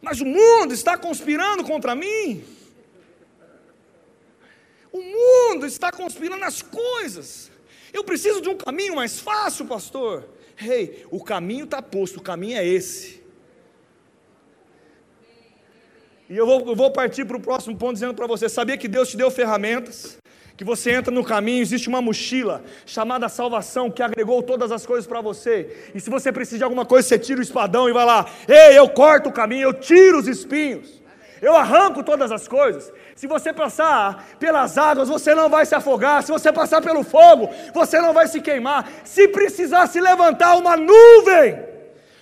Mas 0.00 0.22
o 0.22 0.24
mundo 0.24 0.72
está 0.72 0.96
conspirando 0.96 1.62
contra 1.62 1.94
mim. 1.94 2.42
O 4.90 5.02
mundo 5.02 5.66
está 5.66 5.92
conspirando 5.92 6.44
as 6.44 6.62
coisas. 6.62 7.50
Eu 7.92 8.02
preciso 8.02 8.40
de 8.40 8.48
um 8.48 8.56
caminho 8.56 8.96
mais 8.96 9.20
fácil, 9.20 9.66
pastor. 9.66 10.26
Rei, 10.56 10.84
hey, 10.84 11.06
o 11.10 11.22
caminho 11.22 11.66
está 11.66 11.82
posto, 11.82 12.18
o 12.18 12.22
caminho 12.22 12.56
é 12.56 12.66
esse. 12.66 13.17
E 16.30 16.36
eu 16.36 16.44
vou, 16.44 16.60
eu 16.66 16.76
vou 16.76 16.90
partir 16.90 17.24
para 17.24 17.38
o 17.38 17.40
próximo 17.40 17.74
ponto 17.76 17.94
dizendo 17.94 18.12
para 18.12 18.26
você: 18.26 18.48
sabia 18.48 18.76
que 18.76 18.86
Deus 18.86 19.08
te 19.08 19.16
deu 19.16 19.30
ferramentas? 19.30 20.18
Que 20.56 20.64
você 20.64 20.90
entra 20.90 21.14
no 21.14 21.24
caminho, 21.24 21.62
existe 21.62 21.88
uma 21.88 22.02
mochila 22.02 22.64
chamada 22.84 23.28
salvação 23.28 23.88
que 23.90 24.02
agregou 24.02 24.42
todas 24.42 24.72
as 24.72 24.84
coisas 24.84 25.06
para 25.06 25.20
você. 25.20 25.90
E 25.94 26.00
se 26.00 26.10
você 26.10 26.32
precisa 26.32 26.58
de 26.58 26.64
alguma 26.64 26.84
coisa, 26.84 27.06
você 27.06 27.18
tira 27.18 27.38
o 27.38 27.42
espadão 27.42 27.88
e 27.88 27.92
vai 27.92 28.04
lá. 28.04 28.26
Ei, 28.48 28.76
eu 28.76 28.88
corto 28.88 29.28
o 29.28 29.32
caminho, 29.32 29.68
eu 29.68 29.72
tiro 29.72 30.18
os 30.18 30.26
espinhos, 30.26 31.00
eu 31.40 31.56
arranco 31.56 32.02
todas 32.02 32.32
as 32.32 32.48
coisas. 32.48 32.92
Se 33.14 33.26
você 33.26 33.52
passar 33.52 34.28
pelas 34.38 34.76
águas, 34.76 35.08
você 35.08 35.34
não 35.34 35.48
vai 35.48 35.64
se 35.64 35.74
afogar. 35.76 36.22
Se 36.24 36.32
você 36.32 36.52
passar 36.52 36.82
pelo 36.82 37.04
fogo, 37.04 37.48
você 37.72 38.00
não 38.00 38.12
vai 38.12 38.26
se 38.26 38.40
queimar. 38.40 38.90
Se 39.04 39.28
precisar 39.28 39.86
se 39.86 40.00
levantar 40.00 40.56
uma 40.56 40.76
nuvem, 40.76 41.77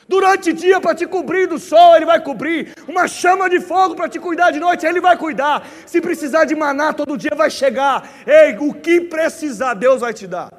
Durante 0.08 0.50
o 0.50 0.52
dia 0.52 0.80
para 0.80 0.94
te 0.94 1.06
cobrir 1.06 1.48
do 1.48 1.58
sol, 1.58 1.96
Ele 1.96 2.06
vai 2.06 2.20
cobrir. 2.22 2.74
Uma 2.86 3.08
chama 3.08 3.50
de 3.50 3.58
fogo 3.60 3.96
para 3.96 4.08
te 4.08 4.20
cuidar 4.20 4.52
de 4.52 4.60
noite, 4.60 4.86
Ele 4.86 5.00
vai 5.00 5.16
cuidar. 5.16 5.68
Se 5.84 6.00
precisar 6.00 6.44
de 6.44 6.54
maná 6.54 6.92
todo 6.92 7.16
dia, 7.16 7.32
vai 7.36 7.50
chegar. 7.50 8.08
Ei, 8.26 8.56
o 8.58 8.72
que 8.72 9.00
precisar, 9.00 9.74
Deus 9.74 10.00
vai 10.00 10.14
te 10.14 10.26
dar. 10.26 10.52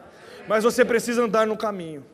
Mas 0.47 0.63
você 0.63 0.83
precisa 0.83 1.23
andar 1.23 1.47
no 1.47 1.55
caminho. 1.55 2.05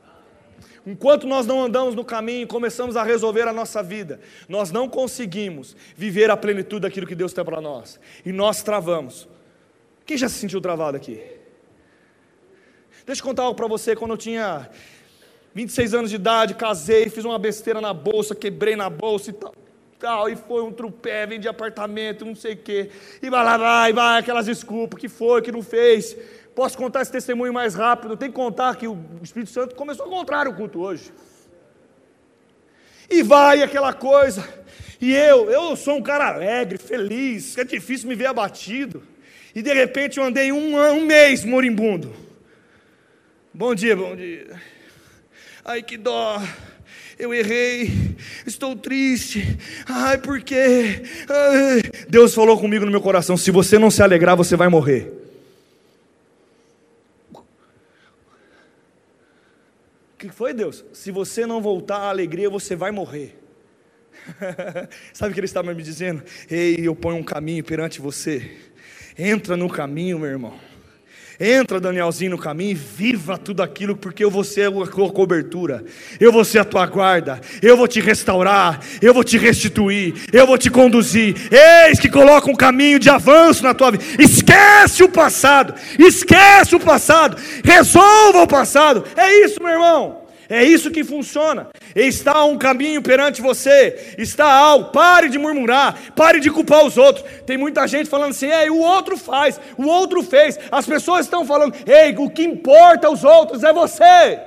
Enquanto 0.86 1.26
nós 1.26 1.48
não 1.48 1.64
andamos 1.64 1.96
no 1.96 2.04
caminho, 2.04 2.46
começamos 2.46 2.98
a 2.98 3.04
resolver 3.04 3.48
a 3.48 3.54
nossa 3.54 3.82
vida, 3.82 4.20
nós 4.50 4.70
não 4.70 4.90
conseguimos 4.90 5.76
viver 5.96 6.30
a 6.30 6.36
plenitude 6.36 6.82
daquilo 6.82 7.08
que 7.08 7.16
Deus 7.16 7.32
tem 7.32 7.44
para 7.44 7.62
nós. 7.62 8.00
E 8.26 8.32
nós 8.32 8.62
travamos. 8.62 9.28
Quem 10.06 10.18
já 10.18 10.28
se 10.28 10.36
sentiu 10.36 10.60
travado 10.60 10.98
aqui? 10.98 11.24
Deixa 13.06 13.22
eu 13.22 13.26
contar 13.26 13.44
algo 13.44 13.56
para 13.56 13.68
você. 13.68 13.96
Quando 13.96 14.12
eu 14.12 14.18
tinha 14.18 14.70
26 15.54 15.94
anos 15.94 16.10
de 16.10 16.16
idade, 16.16 16.56
casei, 16.56 17.10
fiz 17.10 17.24
uma 17.26 17.38
besteira 17.38 17.80
na 17.80 17.94
bolsa, 17.94 18.34
quebrei 18.34 18.76
na 18.76 18.90
bolsa 18.90 19.30
e 19.30 19.34
tal. 19.34 19.54
tal 20.00 20.30
e 20.30 20.36
foi 20.36 20.64
um 20.64 20.72
trupé, 20.72 21.28
vendi 21.28 21.48
apartamento, 21.48 22.26
não 22.26 22.36
sei 22.36 22.54
o 22.54 22.58
quê. 22.58 22.90
E 23.22 23.30
vai 23.30 23.44
lá, 23.44 23.58
vai, 23.58 23.94
vai, 23.94 24.20
aquelas 24.20 24.48
desculpas, 24.48 25.00
que 25.00 25.08
foi, 25.08 25.42
que 25.42 25.52
não 25.52 25.62
fez. 25.62 26.18
Posso 26.56 26.78
contar 26.78 27.02
esse 27.02 27.12
testemunho 27.12 27.54
mais 27.54 27.76
rápido? 27.76 28.18
Tem 28.18 28.30
que 28.30 28.36
contar 28.36 28.76
que 28.76 28.88
o 28.88 28.98
Espírito 29.22 29.52
Santo 29.52 29.76
começou 29.76 30.06
a 30.06 30.10
contrário 30.10 30.52
o 30.52 30.56
culto 30.56 30.80
hoje. 30.80 31.12
E 33.10 33.22
vai 33.22 33.62
aquela 33.62 33.94
coisa. 33.94 34.48
E 35.00 35.14
eu, 35.14 35.52
eu 35.52 35.76
sou 35.76 35.98
um 35.98 36.02
cara 36.02 36.30
alegre, 36.30 36.78
feliz, 36.78 37.58
é 37.58 37.64
difícil 37.64 38.08
me 38.08 38.16
ver 38.16 38.28
abatido. 38.28 39.04
E 39.54 39.62
de 39.62 39.72
repente 39.72 40.18
eu 40.18 40.24
andei 40.24 40.52
um, 40.52 40.76
um 40.76 41.06
mês 41.06 41.44
moribundo. 41.46 42.12
Bom 43.54 43.76
dia, 43.76 43.96
bom 43.96 44.16
dia. 44.16 44.73
Ai, 45.66 45.82
que 45.82 45.98
dó. 45.98 46.42
Eu 47.18 47.34
errei, 47.34 47.90
estou 48.46 48.76
triste. 48.76 49.58
Ai, 49.88 50.18
por 50.18 50.42
quê? 50.42 51.04
Ai. 51.30 51.82
Deus 52.10 52.34
falou 52.34 52.60
comigo 52.60 52.86
no 52.86 52.92
meu 52.92 53.02
coração: 53.02 53.38
se 53.38 53.50
você 53.52 53.80
não 53.80 53.90
se 53.90 54.02
alegrar, 54.02 54.36
você 54.36 54.56
vai 54.56 54.68
morrer. 54.68 55.12
O 57.34 57.42
que 60.18 60.30
foi, 60.30 60.54
Deus? 60.54 60.84
Se 60.92 61.12
você 61.12 61.46
não 61.46 61.62
voltar 61.62 61.98
à 61.98 62.10
alegria, 62.10 62.50
você 62.50 62.76
vai 62.76 62.92
morrer. 62.92 63.40
Sabe 65.14 65.32
o 65.32 65.34
que 65.34 65.40
ele 65.40 65.46
estava 65.46 65.74
me 65.74 65.84
dizendo? 65.84 66.24
Ei, 66.50 66.78
eu 66.80 66.96
ponho 66.96 67.18
um 67.18 67.24
caminho 67.24 67.64
perante 67.64 68.02
você. 68.02 68.52
Entra 69.18 69.56
no 69.56 69.70
caminho, 69.70 70.20
meu 70.20 70.30
irmão. 70.30 70.73
Entra, 71.40 71.80
Danielzinho, 71.80 72.32
no 72.32 72.38
caminho 72.38 72.72
e 72.72 72.74
viva 72.74 73.38
tudo 73.38 73.64
aquilo, 73.64 73.96
porque 73.96 74.24
eu 74.24 74.30
vou 74.30 74.44
ser 74.44 74.68
a 74.68 74.72
tua 74.72 75.12
cobertura, 75.12 75.84
eu 76.20 76.32
vou 76.32 76.46
ser 76.46 76.60
a 76.60 76.66
tua 76.66 76.86
guarda, 76.86 77.42
eu 77.62 77.76
vou 77.76 77.88
te 77.88 78.00
restaurar, 78.00 78.80
eu 79.02 79.14
vou 79.14 79.24
te 79.24 79.38
restituir, 79.38 80.14
eu 80.32 80.46
vou 80.46 80.58
te 80.58 80.70
conduzir. 80.70 81.36
Eis 81.52 82.00
que 82.00 82.10
coloca 82.10 82.50
um 82.50 82.56
caminho 82.56 83.00
de 83.00 83.10
avanço 83.10 83.64
na 83.64 83.74
tua 83.74 83.92
vida. 83.92 84.04
Esquece 84.20 85.04
o 85.04 85.10
passado, 85.10 85.74
esquece 86.00 86.76
o 86.76 86.80
passado, 86.80 87.38
resolva 87.64 88.44
o 88.44 88.48
passado. 88.48 89.04
É 89.16 89.46
isso, 89.46 89.62
meu 89.62 89.72
irmão. 89.72 90.23
É 90.50 90.64
isso 90.64 90.92
que 90.92 91.04
funciona. 91.04 91.70
Está 91.96 92.44
um 92.44 92.58
caminho 92.58 93.02
perante 93.02 93.42
você, 93.42 94.16
está 94.18 94.46
algo. 94.46 94.92
Pare 94.92 95.30
de 95.30 95.38
murmurar, 95.38 96.14
pare 96.16 96.40
de 96.40 96.50
culpar 96.50 96.86
os 96.86 96.98
outros. 96.98 97.26
Tem 97.46 97.58
muita 97.58 97.88
gente 97.88 98.10
falando 98.10 98.32
assim: 98.32 98.48
ei, 98.48 98.70
o 98.70 98.80
outro 98.80 99.18
faz, 99.18 99.60
o 99.78 99.86
outro 99.86 100.22
fez. 100.24 100.60
As 100.72 100.86
pessoas 100.86 101.26
estão 101.26 101.46
falando: 101.46 101.76
ei, 101.86 102.16
o 102.18 102.30
que 102.30 102.44
importa 102.44 103.08
aos 103.08 103.24
outros 103.24 103.64
é 103.64 103.72
você. 103.72 104.40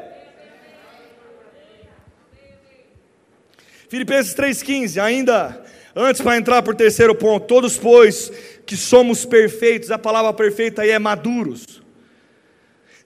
Filipenses 3.88 4.35
3,15, 4.35 5.00
ainda 5.00 5.64
antes 5.94 6.20
para 6.20 6.37
entrar 6.37 6.61
por 6.62 6.74
terceiro 6.74 7.14
ponto, 7.14 7.46
todos, 7.46 7.78
pois, 7.78 8.30
que 8.66 8.76
somos 8.76 9.24
perfeitos, 9.24 9.90
a 9.90 9.98
palavra 9.98 10.32
perfeita 10.32 10.82
aí 10.82 10.90
é 10.90 10.98
maduros 10.98 11.86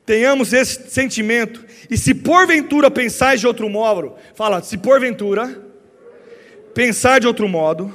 tenhamos 0.05 0.53
esse 0.53 0.91
sentimento, 0.91 1.65
e 1.91 1.97
se 1.97 2.15
porventura 2.15 2.91
pensais 2.91 3.41
de 3.41 3.47
outro 3.47 3.69
modo, 3.69 4.15
fala, 4.35 4.63
se 4.63 4.79
porventura 4.79 5.61
pensar 6.75 7.21
de 7.21 7.27
outro 7.27 7.49
modo, 7.49 7.93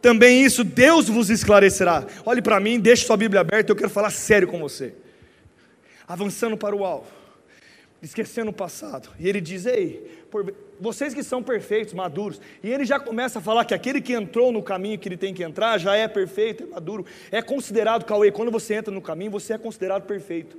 também 0.00 0.44
isso 0.44 0.62
Deus 0.62 1.08
vos 1.08 1.30
esclarecerá. 1.30 2.06
Olhe 2.24 2.40
para 2.40 2.60
mim, 2.60 2.78
deixe 2.78 3.04
sua 3.04 3.16
Bíblia 3.16 3.40
aberta, 3.40 3.72
eu 3.72 3.76
quero 3.76 3.90
falar 3.90 4.10
sério 4.10 4.48
com 4.48 4.58
você. 4.58 4.94
Avançando 6.06 6.56
para 6.56 6.76
o 6.76 6.84
alvo, 6.84 7.08
esquecendo 8.06 8.50
o 8.50 8.54
passado. 8.54 9.10
E 9.18 9.28
ele 9.28 9.40
diz: 9.40 9.66
Ei, 9.66 10.24
por, 10.30 10.54
vocês 10.80 11.12
que 11.12 11.22
são 11.22 11.42
perfeitos, 11.42 11.94
maduros, 11.94 12.40
e 12.62 12.70
ele 12.70 12.84
já 12.84 12.98
começa 12.98 13.38
a 13.38 13.42
falar 13.42 13.64
que 13.64 13.74
aquele 13.74 14.00
que 14.00 14.12
entrou 14.12 14.50
no 14.52 14.62
caminho 14.62 14.98
que 14.98 15.08
ele 15.08 15.16
tem 15.16 15.34
que 15.34 15.42
entrar 15.42 15.78
já 15.78 15.94
é 15.94 16.06
perfeito, 16.08 16.64
é 16.64 16.66
maduro, 16.66 17.04
é 17.30 17.42
considerado, 17.42 18.04
Cauê, 18.04 18.30
quando 18.30 18.50
você 18.50 18.74
entra 18.74 18.92
no 18.92 19.02
caminho, 19.02 19.30
você 19.30 19.52
é 19.52 19.58
considerado 19.58 20.04
perfeito. 20.06 20.56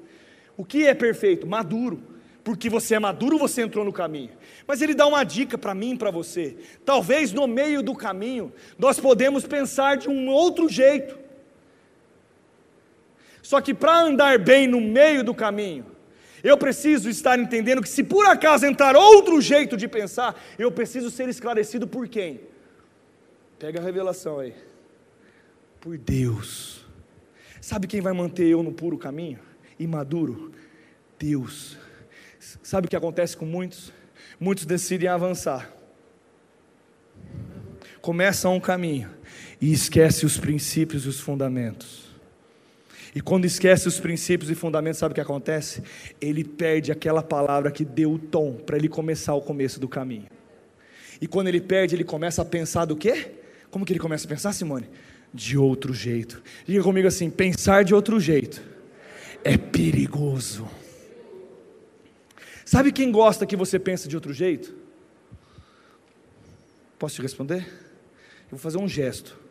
O 0.55 0.65
que 0.65 0.85
é 0.85 0.93
perfeito? 0.93 1.45
Maduro. 1.47 2.01
Porque 2.43 2.69
você 2.69 2.95
é 2.95 2.99
maduro, 2.99 3.37
você 3.37 3.61
entrou 3.63 3.83
no 3.83 3.91
caminho. 3.91 4.29
Mas 4.65 4.81
ele 4.81 4.93
dá 4.93 5.05
uma 5.05 5.25
dica 5.25 5.57
para 5.57 5.75
mim 5.75 5.97
para 5.97 6.09
você. 6.09 6.55
Talvez 6.85 7.33
no 7.33 7.45
meio 7.45 7.83
do 7.83 7.93
caminho 7.93 8.53
nós 8.79 8.97
podemos 8.97 9.45
pensar 9.45 9.97
de 9.97 10.07
um 10.09 10.29
outro 10.29 10.69
jeito. 10.69 11.19
Só 13.41 13.59
que 13.59 13.73
para 13.73 13.99
andar 13.99 14.39
bem 14.39 14.65
no 14.65 14.79
meio 14.79 15.25
do 15.25 15.33
caminho, 15.33 15.85
eu 16.43 16.57
preciso 16.57 17.09
estar 17.09 17.39
entendendo 17.39 17.81
que 17.81 17.89
se 17.89 18.03
por 18.03 18.25
acaso 18.25 18.65
entrar 18.65 18.95
outro 18.95 19.41
jeito 19.41 19.75
de 19.75 19.87
pensar, 19.87 20.39
eu 20.57 20.71
preciso 20.71 21.09
ser 21.09 21.29
esclarecido 21.29 21.87
por 21.87 22.07
quem? 22.07 22.41
Pega 23.59 23.79
a 23.79 23.83
revelação 23.83 24.39
aí. 24.39 24.53
Por 25.79 25.97
Deus. 25.97 26.85
Sabe 27.59 27.87
quem 27.87 28.01
vai 28.01 28.13
manter 28.13 28.47
eu 28.47 28.61
no 28.61 28.71
puro 28.71 28.97
caminho? 28.97 29.39
Imaduro? 29.79 30.51
Deus. 31.17 31.77
Sabe 32.61 32.87
o 32.87 32.89
que 32.89 32.95
acontece 32.95 33.35
com 33.35 33.45
muitos? 33.45 33.91
Muitos 34.39 34.65
decidem 34.65 35.09
avançar. 35.09 35.73
Começam 38.01 38.55
um 38.55 38.59
caminho 38.59 39.09
e 39.59 39.71
esquecem 39.73 40.25
os 40.25 40.37
princípios 40.37 41.05
e 41.05 41.09
os 41.09 41.19
fundamentos. 41.19 42.06
E 43.17 43.19
quando 43.19 43.45
esquece 43.45 43.87
os 43.87 43.99
princípios 43.99 44.47
e 44.51 44.53
fundamentos, 44.53 44.99
sabe 44.99 45.11
o 45.11 45.15
que 45.15 45.19
acontece? 45.19 45.81
Ele 46.21 46.43
perde 46.43 46.91
aquela 46.91 47.23
palavra 47.23 47.71
que 47.71 47.83
deu 47.83 48.11
o 48.11 48.19
tom 48.19 48.53
para 48.53 48.77
ele 48.77 48.87
começar 48.87 49.33
o 49.33 49.41
começo 49.41 49.79
do 49.79 49.89
caminho. 49.89 50.27
E 51.19 51.25
quando 51.25 51.47
ele 51.47 51.59
perde, 51.59 51.95
ele 51.95 52.03
começa 52.03 52.43
a 52.43 52.45
pensar 52.45 52.85
do 52.85 52.95
quê? 52.95 53.31
Como 53.71 53.83
que 53.83 53.91
ele 53.91 53.99
começa 53.99 54.27
a 54.27 54.29
pensar, 54.29 54.53
Simone? 54.53 54.87
De 55.33 55.57
outro 55.57 55.95
jeito. 55.95 56.43
Diga 56.63 56.83
comigo 56.83 57.07
assim: 57.07 57.27
pensar 57.27 57.83
de 57.83 57.95
outro 57.95 58.19
jeito 58.19 58.61
é 59.43 59.57
perigoso. 59.57 60.69
Sabe 62.63 62.91
quem 62.91 63.11
gosta 63.11 63.47
que 63.47 63.55
você 63.55 63.79
pense 63.79 64.07
de 64.07 64.15
outro 64.15 64.31
jeito? 64.31 64.75
Posso 66.99 67.15
te 67.15 67.23
responder? 67.23 67.65
Eu 68.43 68.51
vou 68.51 68.59
fazer 68.59 68.77
um 68.77 68.87
gesto. 68.87 69.46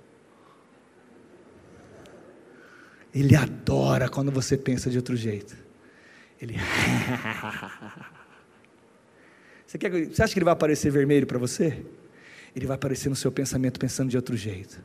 Ele 3.17 3.35
adora 3.35 4.11
quando 4.11 4.31
você 4.31 4.59
pensa 4.59 4.91
de 4.91 4.99
outro 4.99 5.17
jeito. 5.17 5.57
Ele. 6.41 6.55
Você, 9.67 9.79
quer, 9.79 9.91
você 9.91 10.23
acha 10.23 10.33
que 10.33 10.39
ele 10.39 10.45
vai 10.45 10.53
aparecer 10.53 10.93
vermelho 10.93 11.27
para 11.27 11.41
você? 11.41 11.85
Ele 12.55 12.67
vai 12.67 12.77
aparecer 12.77 13.09
no 13.09 13.17
seu 13.17 13.33
pensamento 13.33 13.81
pensando 13.81 14.09
de 14.09 14.17
outro 14.17 14.37
jeito. 14.37 14.81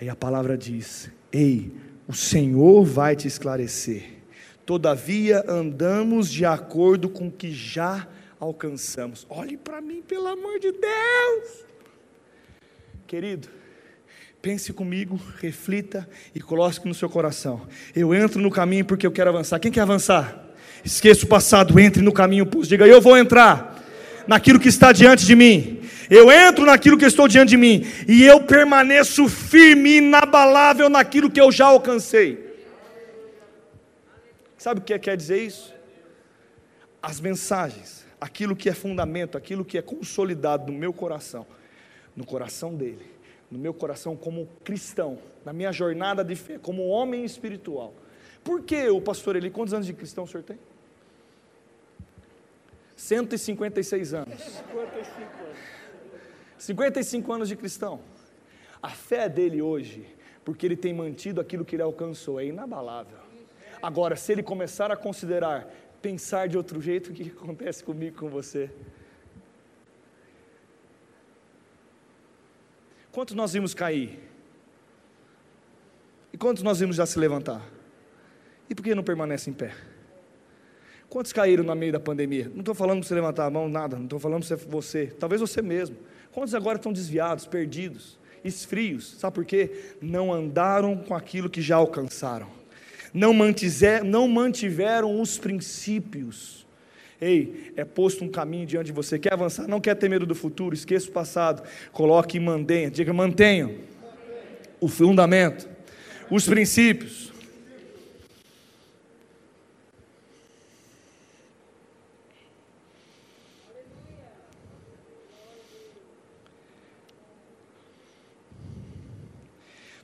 Aí 0.00 0.08
a 0.08 0.16
palavra 0.16 0.56
diz: 0.56 1.10
Ei, 1.30 1.70
o 2.08 2.14
Senhor 2.14 2.82
vai 2.82 3.14
te 3.14 3.28
esclarecer. 3.28 4.04
Todavia 4.64 5.44
andamos 5.46 6.30
de 6.30 6.46
acordo 6.46 7.10
com 7.10 7.28
o 7.28 7.30
que 7.30 7.52
já 7.52 8.08
alcançamos. 8.40 9.26
Olhe 9.28 9.58
para 9.58 9.82
mim, 9.82 10.00
pelo 10.00 10.28
amor 10.28 10.58
de 10.58 10.72
Deus. 10.72 11.66
Querido, 13.06 13.50
Pense 14.44 14.74
comigo, 14.74 15.18
reflita 15.40 16.06
e 16.34 16.38
coloque 16.38 16.86
no 16.86 16.92
seu 16.92 17.08
coração. 17.08 17.62
Eu 17.96 18.14
entro 18.14 18.42
no 18.42 18.50
caminho 18.50 18.84
porque 18.84 19.06
eu 19.06 19.10
quero 19.10 19.30
avançar. 19.30 19.58
Quem 19.58 19.72
quer 19.72 19.80
avançar? 19.80 20.38
Esqueça 20.84 21.24
o 21.24 21.26
passado, 21.26 21.80
entre 21.80 22.02
no 22.02 22.12
caminho, 22.12 22.46
diga: 22.62 22.86
Eu 22.86 23.00
vou 23.00 23.16
entrar 23.16 23.82
naquilo 24.26 24.60
que 24.60 24.68
está 24.68 24.92
diante 24.92 25.24
de 25.24 25.34
mim. 25.34 25.80
Eu 26.10 26.30
entro 26.30 26.66
naquilo 26.66 26.98
que 26.98 27.06
estou 27.06 27.26
diante 27.26 27.48
de 27.48 27.56
mim 27.56 27.86
e 28.06 28.22
eu 28.22 28.42
permaneço 28.42 29.30
firme, 29.30 29.96
inabalável 29.96 30.90
naquilo 30.90 31.30
que 31.30 31.40
eu 31.40 31.50
já 31.50 31.64
alcancei. 31.64 32.38
Sabe 34.58 34.80
o 34.80 34.82
que 34.82 34.98
quer 34.98 35.16
dizer 35.16 35.42
isso? 35.42 35.72
As 37.00 37.18
mensagens, 37.18 38.04
aquilo 38.20 38.54
que 38.54 38.68
é 38.68 38.74
fundamento, 38.74 39.38
aquilo 39.38 39.64
que 39.64 39.78
é 39.78 39.82
consolidado 39.82 40.70
no 40.70 40.78
meu 40.78 40.92
coração, 40.92 41.46
no 42.14 42.26
coração 42.26 42.74
dele, 42.74 43.13
no 43.54 43.60
meu 43.60 43.72
coração 43.72 44.16
como 44.16 44.48
cristão, 44.64 45.16
na 45.44 45.52
minha 45.52 45.70
jornada 45.70 46.24
de 46.24 46.34
fé, 46.34 46.58
como 46.58 46.88
homem 46.88 47.24
espiritual. 47.24 47.94
Por 48.42 48.62
que 48.62 48.88
o 48.88 49.00
pastor 49.00 49.36
Eli, 49.36 49.48
quantos 49.48 49.72
anos 49.72 49.86
de 49.86 49.92
cristão 49.92 50.24
o 50.24 50.26
senhor 50.26 50.42
tem? 50.42 50.58
156 52.96 54.12
anos. 54.12 54.60
55 56.58 57.32
anos 57.32 57.48
de 57.48 57.54
cristão. 57.54 58.00
A 58.82 58.90
fé 58.90 59.28
dele 59.28 59.62
hoje, 59.62 60.04
porque 60.44 60.66
ele 60.66 60.76
tem 60.76 60.92
mantido 60.92 61.40
aquilo 61.40 61.64
que 61.64 61.76
ele 61.76 61.82
alcançou, 61.82 62.40
é 62.40 62.46
inabalável. 62.46 63.18
Agora, 63.80 64.16
se 64.16 64.32
ele 64.32 64.42
começar 64.42 64.90
a 64.90 64.96
considerar 64.96 65.72
pensar 66.02 66.48
de 66.48 66.56
outro 66.56 66.80
jeito, 66.80 67.10
o 67.10 67.14
que 67.14 67.30
acontece 67.30 67.84
comigo 67.84 68.18
com 68.18 68.28
você? 68.28 68.68
Quantos 73.14 73.36
nós 73.36 73.52
vimos 73.52 73.74
cair? 73.74 74.18
E 76.32 76.36
quantos 76.36 76.64
nós 76.64 76.80
vimos 76.80 76.96
já 76.96 77.06
se 77.06 77.16
levantar? 77.16 77.64
E 78.68 78.74
por 78.74 78.82
que 78.82 78.92
não 78.92 79.04
permanece 79.04 79.48
em 79.48 79.52
pé? 79.52 79.72
Quantos 81.08 81.32
caíram 81.32 81.62
no 81.62 81.72
meio 81.76 81.92
da 81.92 82.00
pandemia? 82.00 82.50
Não 82.52 82.58
estou 82.58 82.74
falando 82.74 82.98
para 82.98 83.06
você 83.06 83.14
levantar 83.14 83.46
a 83.46 83.50
mão, 83.50 83.68
nada, 83.68 83.94
não 83.94 84.02
estou 84.02 84.18
falando 84.18 84.44
para 84.44 84.56
você, 84.56 85.06
talvez 85.16 85.40
você 85.40 85.62
mesmo. 85.62 85.96
Quantos 86.32 86.56
agora 86.56 86.76
estão 86.76 86.92
desviados, 86.92 87.46
perdidos, 87.46 88.18
esfrios? 88.42 89.14
Sabe 89.16 89.32
por 89.32 89.44
quê? 89.44 89.94
Não 90.02 90.32
andaram 90.32 90.96
com 90.96 91.14
aquilo 91.14 91.48
que 91.48 91.62
já 91.62 91.76
alcançaram, 91.76 92.48
não, 93.12 93.32
mantiver, 93.32 94.02
não 94.02 94.26
mantiveram 94.26 95.20
os 95.20 95.38
princípios. 95.38 96.63
Ei, 97.24 97.72
é 97.74 97.86
posto 97.86 98.22
um 98.22 98.28
caminho 98.28 98.66
diante 98.66 98.86
de 98.86 98.92
você. 98.92 99.18
Quer 99.18 99.32
avançar? 99.32 99.66
Não 99.66 99.80
quer 99.80 99.94
ter 99.94 100.10
medo 100.10 100.26
do 100.26 100.34
futuro? 100.34 100.74
Esqueça 100.74 101.08
o 101.08 101.12
passado. 101.12 101.62
Coloque 101.90 102.36
e 102.36 102.40
mantenha. 102.40 102.90
Diga, 102.90 103.14
mantenha 103.14 103.74
o 104.78 104.88
fundamento, 104.88 105.66
os 106.30 106.46
princípios. 106.46 107.32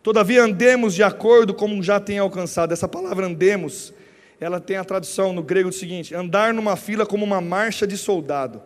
Todavia 0.02 0.42
andemos 0.42 0.94
de 0.94 1.02
acordo 1.02 1.52
como 1.52 1.82
já 1.82 2.00
tem 2.00 2.18
alcançado. 2.18 2.72
Essa 2.72 2.88
palavra 2.88 3.26
andemos, 3.26 3.92
ela 4.40 4.58
tem 4.58 4.76
a 4.76 4.84
tradução 4.84 5.32
no 5.32 5.42
grego 5.42 5.68
do 5.68 5.74
seguinte: 5.74 6.14
andar 6.14 6.54
numa 6.54 6.76
fila 6.76 7.04
como 7.04 7.24
uma 7.24 7.40
marcha 7.40 7.86
de 7.86 7.98
soldado, 7.98 8.62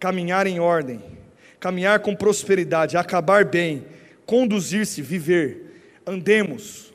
caminhar 0.00 0.46
em 0.46 0.58
ordem, 0.58 1.02
caminhar 1.60 2.00
com 2.00 2.16
prosperidade, 2.16 2.96
acabar 2.96 3.44
bem, 3.44 3.84
conduzir-se, 4.24 5.02
viver. 5.02 5.66
Andemos, 6.06 6.92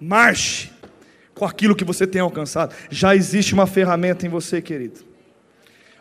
marche 0.00 0.70
com 1.34 1.44
aquilo 1.44 1.76
que 1.76 1.84
você 1.84 2.06
tem 2.06 2.20
alcançado. 2.20 2.74
Já 2.90 3.14
existe 3.14 3.54
uma 3.54 3.66
ferramenta 3.66 4.26
em 4.26 4.28
você, 4.28 4.60
querido. 4.60 5.00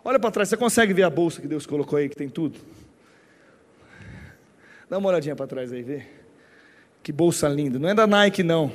Olha 0.03 0.19
para 0.19 0.31
trás, 0.31 0.49
você 0.49 0.57
consegue 0.57 0.93
ver 0.93 1.03
a 1.03 1.09
bolsa 1.09 1.39
que 1.39 1.47
Deus 1.47 1.67
colocou 1.67 1.99
aí, 1.99 2.09
que 2.09 2.15
tem 2.15 2.27
tudo? 2.27 2.59
Dá 4.89 4.97
uma 4.97 5.09
olhadinha 5.09 5.35
para 5.35 5.45
trás 5.45 5.71
aí, 5.71 5.83
vê. 5.83 6.03
Que 7.03 7.11
bolsa 7.11 7.47
linda. 7.47 7.77
Não 7.77 7.87
é 7.87 7.93
da 7.93 8.07
Nike, 8.07 8.41
não. 8.41 8.71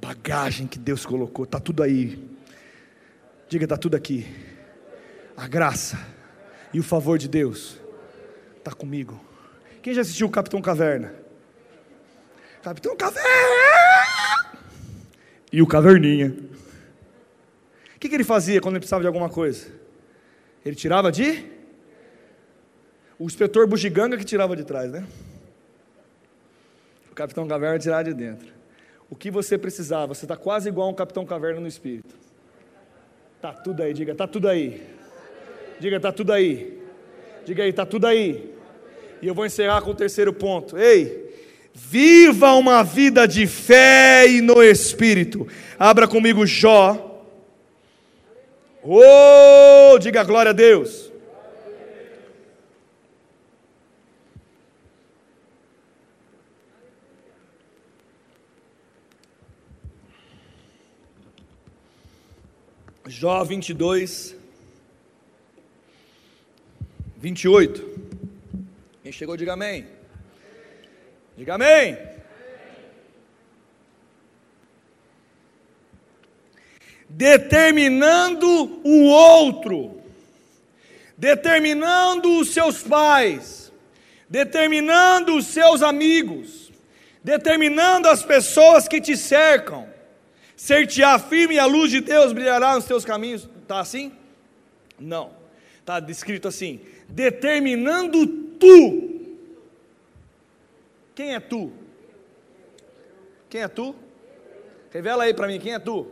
Bagagem 0.00 0.66
que 0.66 0.78
Deus 0.78 1.04
colocou, 1.04 1.44
está 1.44 1.60
tudo 1.60 1.82
aí. 1.82 2.18
Diga, 3.48 3.64
está 3.64 3.76
tudo 3.76 3.96
aqui. 3.96 4.26
A 5.36 5.46
graça 5.46 5.98
e 6.72 6.80
o 6.80 6.82
favor 6.82 7.18
de 7.18 7.28
Deus 7.28 7.78
está 8.56 8.72
comigo. 8.72 9.20
Quem 9.82 9.92
já 9.92 10.00
assistiu 10.00 10.26
o 10.26 10.30
Capitão 10.30 10.62
Caverna? 10.62 11.14
Capitão 12.62 12.96
Caverna! 12.96 14.58
E 15.52 15.60
o 15.60 15.66
Caverninha. 15.66 16.34
O 17.94 17.98
que, 17.98 18.08
que 18.08 18.14
ele 18.14 18.24
fazia 18.24 18.60
quando 18.60 18.76
ele 18.76 18.80
precisava 18.80 19.02
de 19.02 19.06
alguma 19.06 19.28
coisa? 19.28 19.66
Ele 20.64 20.76
tirava 20.76 21.10
de 21.10 21.44
o 23.18 23.26
inspetor 23.26 23.66
bugiganga 23.66 24.16
que 24.16 24.24
tirava 24.24 24.56
de 24.56 24.64
trás, 24.64 24.90
né? 24.90 25.06
O 27.10 27.14
capitão 27.14 27.46
caverna 27.46 27.78
tirava 27.78 28.04
de 28.04 28.14
dentro. 28.14 28.59
O 29.10 29.16
que 29.16 29.30
você 29.30 29.58
precisava? 29.58 30.14
Você 30.14 30.24
está 30.24 30.36
quase 30.36 30.68
igual 30.68 30.86
a 30.86 30.90
um 30.92 30.94
capitão 30.94 31.26
caverna 31.26 31.60
no 31.60 31.66
espírito. 31.66 32.14
Tá 33.42 33.52
tudo 33.52 33.82
aí, 33.82 33.92
diga, 33.92 34.14
tá 34.14 34.28
tudo 34.28 34.48
aí. 34.48 34.86
Diga, 35.80 35.98
tá 35.98 36.12
tudo 36.12 36.32
aí. 36.32 36.80
Diga 37.44 37.64
aí, 37.64 37.72
tá 37.72 37.84
tudo 37.84 38.06
aí. 38.06 38.54
E 39.20 39.26
eu 39.26 39.34
vou 39.34 39.44
encerrar 39.44 39.82
com 39.82 39.90
o 39.90 39.94
terceiro 39.94 40.32
ponto. 40.32 40.78
Ei, 40.78 41.34
viva 41.74 42.52
uma 42.52 42.84
vida 42.84 43.26
de 43.26 43.46
fé 43.46 44.28
e 44.28 44.40
no 44.40 44.62
espírito. 44.62 45.48
Abra 45.78 46.06
comigo 46.06 46.46
Jó. 46.46 47.08
Oh, 48.82 49.98
diga 49.98 50.22
glória 50.22 50.50
a 50.50 50.54
Deus. 50.54 51.09
Jó 63.20 63.44
22, 63.44 64.34
28. 67.18 68.00
Quem 69.02 69.12
chegou, 69.12 69.36
diga 69.36 69.52
amém. 69.52 69.86
Diga 71.36 71.56
amém. 71.56 71.98
Determinando 77.10 78.80
o 78.82 79.02
outro, 79.10 80.00
determinando 81.14 82.38
os 82.38 82.54
seus 82.54 82.82
pais, 82.82 83.70
determinando 84.30 85.36
os 85.36 85.48
seus 85.48 85.82
amigos, 85.82 86.72
determinando 87.22 88.08
as 88.08 88.22
pessoas 88.22 88.88
que 88.88 88.98
te 88.98 89.14
cercam, 89.14 89.86
Ser-te-á 90.60 91.18
firme 91.18 91.54
e 91.54 91.58
a 91.58 91.64
luz 91.64 91.90
de 91.90 92.02
Deus 92.02 92.34
brilhará 92.34 92.74
nos 92.74 92.84
teus 92.84 93.02
caminhos. 93.02 93.48
Está 93.62 93.80
assim? 93.80 94.12
Não. 94.98 95.30
Está 95.78 95.98
descrito 95.98 96.46
assim: 96.46 96.80
determinando 97.08 98.26
tu. 98.26 99.08
Quem 101.14 101.34
é 101.34 101.40
tu? 101.40 101.72
Quem 103.48 103.62
é 103.62 103.68
tu? 103.68 103.94
Revela 104.90 105.24
aí 105.24 105.32
para 105.32 105.46
mim, 105.46 105.58
quem 105.58 105.72
é 105.72 105.78
tu? 105.78 106.08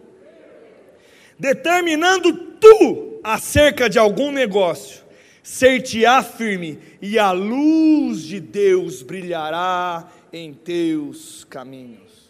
Determinando 1.39 2.33
tu 2.33 3.21
acerca 3.23 3.87
de 3.87 3.99
algum 3.99 4.33
negócio, 4.33 5.05
ser-te-á 5.43 6.23
firme, 6.23 6.79
e 7.03 7.19
a 7.19 7.33
luz 7.33 8.23
de 8.23 8.41
Deus 8.41 9.03
brilhará 9.03 10.11
em 10.33 10.55
teus 10.55 11.45
caminhos. 11.45 12.28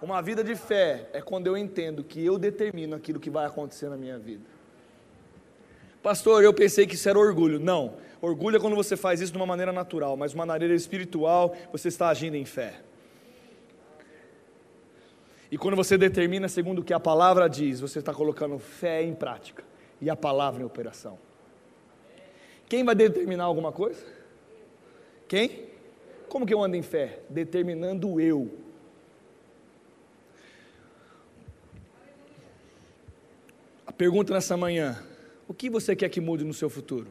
Uma 0.00 0.20
vida 0.20 0.44
de 0.44 0.54
fé 0.54 1.08
é 1.12 1.22
quando 1.22 1.46
eu 1.46 1.56
entendo 1.56 2.04
que 2.04 2.24
eu 2.24 2.38
determino 2.38 2.94
aquilo 2.94 3.18
que 3.18 3.30
vai 3.30 3.46
acontecer 3.46 3.88
na 3.88 3.96
minha 3.96 4.18
vida. 4.18 4.44
Pastor, 6.02 6.44
eu 6.44 6.52
pensei 6.52 6.86
que 6.86 6.94
isso 6.94 7.08
era 7.08 7.18
orgulho. 7.18 7.58
Não. 7.58 7.94
Orgulho 8.20 8.56
é 8.56 8.60
quando 8.60 8.76
você 8.76 8.96
faz 8.96 9.20
isso 9.20 9.32
de 9.32 9.38
uma 9.38 9.46
maneira 9.46 9.72
natural, 9.72 10.16
mas 10.16 10.32
de 10.32 10.36
uma 10.36 10.46
maneira 10.46 10.74
espiritual, 10.74 11.56
você 11.72 11.88
está 11.88 12.08
agindo 12.08 12.36
em 12.36 12.44
fé. 12.44 12.80
E 15.50 15.56
quando 15.56 15.76
você 15.76 15.96
determina 15.96 16.48
segundo 16.48 16.80
o 16.80 16.84
que 16.84 16.92
a 16.92 17.00
palavra 17.00 17.48
diz, 17.48 17.80
você 17.80 18.00
está 18.00 18.12
colocando 18.12 18.58
fé 18.58 19.02
em 19.02 19.14
prática 19.14 19.64
e 20.00 20.10
a 20.10 20.16
palavra 20.16 20.62
em 20.62 20.66
operação. 20.66 21.18
Quem 22.68 22.84
vai 22.84 22.94
determinar 22.94 23.44
alguma 23.44 23.72
coisa? 23.72 24.04
Quem? 25.26 25.70
Como 26.28 26.44
que 26.44 26.52
eu 26.52 26.62
ando 26.62 26.76
em 26.76 26.82
fé? 26.82 27.20
Determinando 27.30 28.20
eu 28.20 28.65
pergunta 33.96 34.32
nessa 34.32 34.56
manhã: 34.56 35.02
o 35.48 35.54
que 35.54 35.70
você 35.70 35.94
quer 35.94 36.08
que 36.08 36.20
mude 36.20 36.44
no 36.44 36.54
seu 36.54 36.68
futuro? 36.68 37.06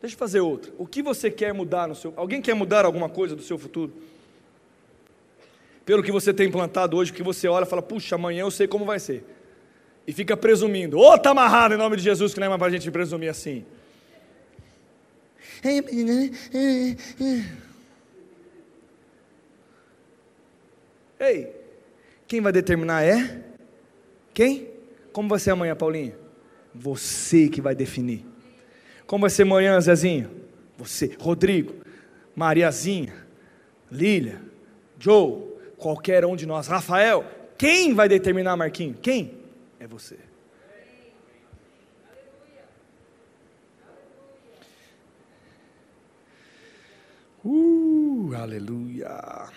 Deixa 0.00 0.14
eu 0.14 0.18
fazer 0.18 0.40
outra. 0.40 0.72
O 0.78 0.86
que 0.86 1.02
você 1.02 1.30
quer 1.30 1.52
mudar 1.52 1.88
no 1.88 1.94
seu? 1.94 2.12
Alguém 2.16 2.40
quer 2.40 2.54
mudar 2.54 2.84
alguma 2.84 3.08
coisa 3.08 3.34
do 3.34 3.42
seu 3.42 3.58
futuro? 3.58 3.92
Pelo 5.84 6.02
que 6.02 6.12
você 6.12 6.32
tem 6.32 6.50
plantado 6.50 6.96
hoje, 6.96 7.12
que 7.12 7.22
você 7.22 7.48
olha 7.48 7.64
e 7.64 7.68
fala: 7.68 7.82
puxa, 7.82 8.14
amanhã 8.14 8.42
eu 8.42 8.50
sei 8.50 8.68
como 8.68 8.84
vai 8.84 9.00
ser. 9.00 9.24
e 10.06 10.12
fica 10.12 10.36
presumindo. 10.36 10.98
Ô, 10.98 11.12
oh, 11.12 11.18
tá 11.18 11.30
amarrado 11.30 11.74
em 11.74 11.76
nome 11.76 11.96
de 11.96 12.02
Jesus, 12.02 12.32
que 12.32 12.40
não 12.40 12.46
é 12.46 12.48
mais 12.48 12.58
para 12.58 12.68
a 12.68 12.70
gente 12.70 12.90
presumir 12.90 13.28
assim. 13.28 13.64
Ei, 21.20 21.52
quem 22.26 22.40
vai 22.40 22.52
determinar 22.52 23.02
é? 23.02 23.42
Quem? 24.32 24.77
Como 25.18 25.28
vai 25.28 25.40
ser 25.40 25.50
amanhã, 25.50 25.74
Paulinha? 25.74 26.16
Você 26.72 27.48
que 27.48 27.60
vai 27.60 27.74
definir. 27.74 28.24
Como 29.04 29.22
vai 29.22 29.30
ser 29.30 29.42
amanhã, 29.42 29.80
Zezinho? 29.80 30.30
Você. 30.76 31.16
Rodrigo, 31.18 31.74
Mariazinha, 32.36 33.26
Lília, 33.90 34.40
Joe, 34.96 35.42
qualquer 35.76 36.24
um 36.24 36.36
de 36.36 36.46
nós, 36.46 36.68
Rafael. 36.68 37.24
Quem 37.58 37.94
vai 37.94 38.08
determinar, 38.08 38.56
Marquinho? 38.56 38.94
Quem? 38.94 39.34
É 39.80 39.88
você. 39.88 40.16
Uh, 47.44 48.30
aleluia. 48.36 49.48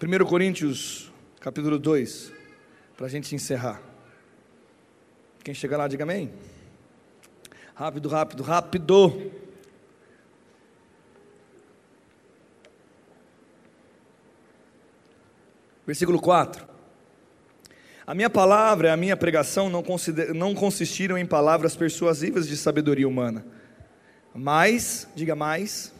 Primeiro 0.00 0.24
Coríntios, 0.24 1.12
capítulo 1.40 1.78
2, 1.78 2.32
para 2.96 3.04
a 3.04 3.10
gente 3.10 3.34
encerrar. 3.34 3.82
Quem 5.44 5.52
chegar 5.52 5.76
lá, 5.76 5.86
diga 5.86 6.04
amém. 6.04 6.32
Rápido, 7.74 8.08
rápido, 8.08 8.42
rápido. 8.42 9.30
Versículo 15.86 16.18
4. 16.18 16.66
A 18.06 18.14
minha 18.14 18.30
palavra 18.30 18.88
e 18.88 18.90
a 18.92 18.96
minha 18.96 19.18
pregação 19.18 19.68
não, 19.68 19.84
não 20.34 20.54
consistiram 20.54 21.18
em 21.18 21.26
palavras 21.26 21.76
persuasivas 21.76 22.48
de 22.48 22.56
sabedoria 22.56 23.06
humana, 23.06 23.44
mas, 24.34 25.06
diga 25.14 25.36
mais, 25.36 25.92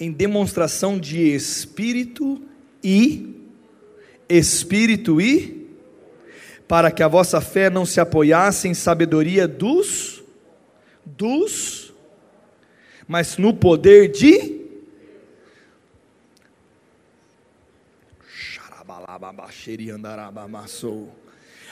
em 0.00 0.10
demonstração 0.10 0.98
de 0.98 1.32
espírito 1.32 2.49
e 2.82 3.48
espírito 4.28 5.20
e 5.20 5.68
para 6.68 6.90
que 6.90 7.02
a 7.02 7.08
vossa 7.08 7.40
fé 7.40 7.68
não 7.68 7.84
se 7.84 8.00
apoiasse 8.00 8.68
em 8.68 8.74
sabedoria 8.74 9.48
dos 9.48 10.22
dos 11.04 11.92
mas 13.08 13.36
no 13.36 13.52
poder 13.52 14.10
de 14.10 14.60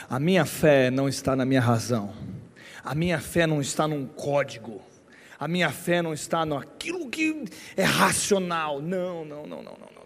A 0.08 0.18
minha 0.18 0.44
fé 0.44 0.90
não 0.90 1.08
está 1.08 1.34
na 1.36 1.44
minha 1.44 1.60
razão. 1.60 2.12
A 2.84 2.94
minha 2.94 3.20
fé 3.20 3.46
não 3.46 3.60
está 3.60 3.86
num 3.86 4.06
código. 4.06 4.80
A 5.38 5.46
minha 5.46 5.70
fé 5.70 6.02
não 6.02 6.12
está 6.12 6.44
naquilo 6.44 7.08
que 7.08 7.44
é 7.76 7.84
racional. 7.84 8.80
Não, 8.80 9.24
não, 9.24 9.46
não, 9.46 9.62
não, 9.62 9.76
não. 9.94 9.97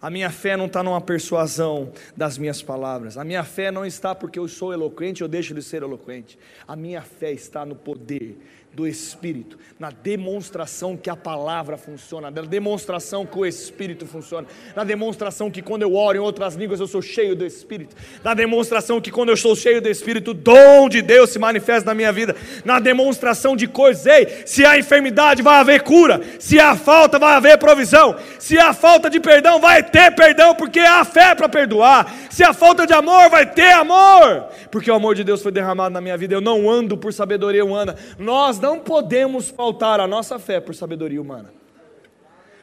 A 0.00 0.08
minha 0.10 0.30
fé 0.30 0.56
não 0.56 0.66
está 0.66 0.82
numa 0.82 1.00
persuasão 1.00 1.92
das 2.16 2.38
minhas 2.38 2.62
palavras. 2.62 3.18
A 3.18 3.24
minha 3.24 3.42
fé 3.42 3.70
não 3.70 3.84
está 3.84 4.14
porque 4.14 4.38
eu 4.38 4.46
sou 4.46 4.72
eloquente 4.72 5.22
ou 5.22 5.28
deixo 5.28 5.52
de 5.54 5.62
ser 5.62 5.82
eloquente. 5.82 6.38
A 6.66 6.76
minha 6.76 7.02
fé 7.02 7.32
está 7.32 7.66
no 7.66 7.74
poder 7.74 8.38
do 8.78 8.86
Espírito, 8.86 9.58
na 9.76 9.90
demonstração 9.90 10.96
que 10.96 11.10
a 11.10 11.16
palavra 11.16 11.76
funciona, 11.76 12.30
na 12.30 12.42
demonstração 12.42 13.26
que 13.26 13.36
o 13.36 13.44
Espírito 13.44 14.06
funciona, 14.06 14.46
na 14.76 14.84
demonstração 14.84 15.50
que 15.50 15.60
quando 15.60 15.82
eu 15.82 15.96
oro 15.96 16.16
em 16.16 16.20
outras 16.20 16.54
línguas 16.54 16.78
eu 16.78 16.86
sou 16.86 17.02
cheio 17.02 17.34
do 17.34 17.44
Espírito, 17.44 17.96
na 18.22 18.34
demonstração 18.34 19.00
que 19.00 19.10
quando 19.10 19.30
eu 19.30 19.34
estou 19.34 19.56
cheio 19.56 19.82
do 19.82 19.88
Espírito, 19.88 20.30
o 20.30 20.34
dom 20.34 20.88
de 20.88 21.02
Deus 21.02 21.30
se 21.30 21.40
manifesta 21.40 21.90
na 21.90 21.94
minha 21.94 22.12
vida, 22.12 22.36
na 22.64 22.78
demonstração 22.78 23.56
de 23.56 23.66
coisas, 23.66 24.06
ei, 24.06 24.44
se 24.46 24.64
há 24.64 24.78
enfermidade 24.78 25.42
vai 25.42 25.58
haver 25.58 25.82
cura, 25.82 26.20
se 26.38 26.60
há 26.60 26.76
falta 26.76 27.18
vai 27.18 27.34
haver 27.34 27.58
provisão, 27.58 28.14
se 28.38 28.60
há 28.60 28.72
falta 28.72 29.10
de 29.10 29.18
perdão 29.18 29.58
vai 29.58 29.82
ter 29.82 30.14
perdão, 30.14 30.54
porque 30.54 30.78
há 30.78 31.04
fé 31.04 31.34
para 31.34 31.48
perdoar, 31.48 32.14
se 32.30 32.44
há 32.44 32.52
falta 32.52 32.86
de 32.86 32.92
amor 32.92 33.28
vai 33.28 33.44
ter 33.44 33.72
amor, 33.72 34.46
porque 34.70 34.88
o 34.88 34.94
amor 34.94 35.16
de 35.16 35.24
Deus 35.24 35.42
foi 35.42 35.50
derramado 35.50 35.92
na 35.92 36.00
minha 36.00 36.16
vida, 36.16 36.32
eu 36.32 36.40
não 36.40 36.70
ando 36.70 36.96
por 36.96 37.12
sabedoria 37.12 37.64
humana, 37.64 37.96
nós 38.16 38.60
não 38.60 38.67
não 38.68 38.78
podemos 38.78 39.50
pautar 39.50 39.98
a 39.98 40.06
nossa 40.06 40.38
fé 40.38 40.60
por 40.60 40.74
sabedoria 40.74 41.22
humana. 41.22 41.50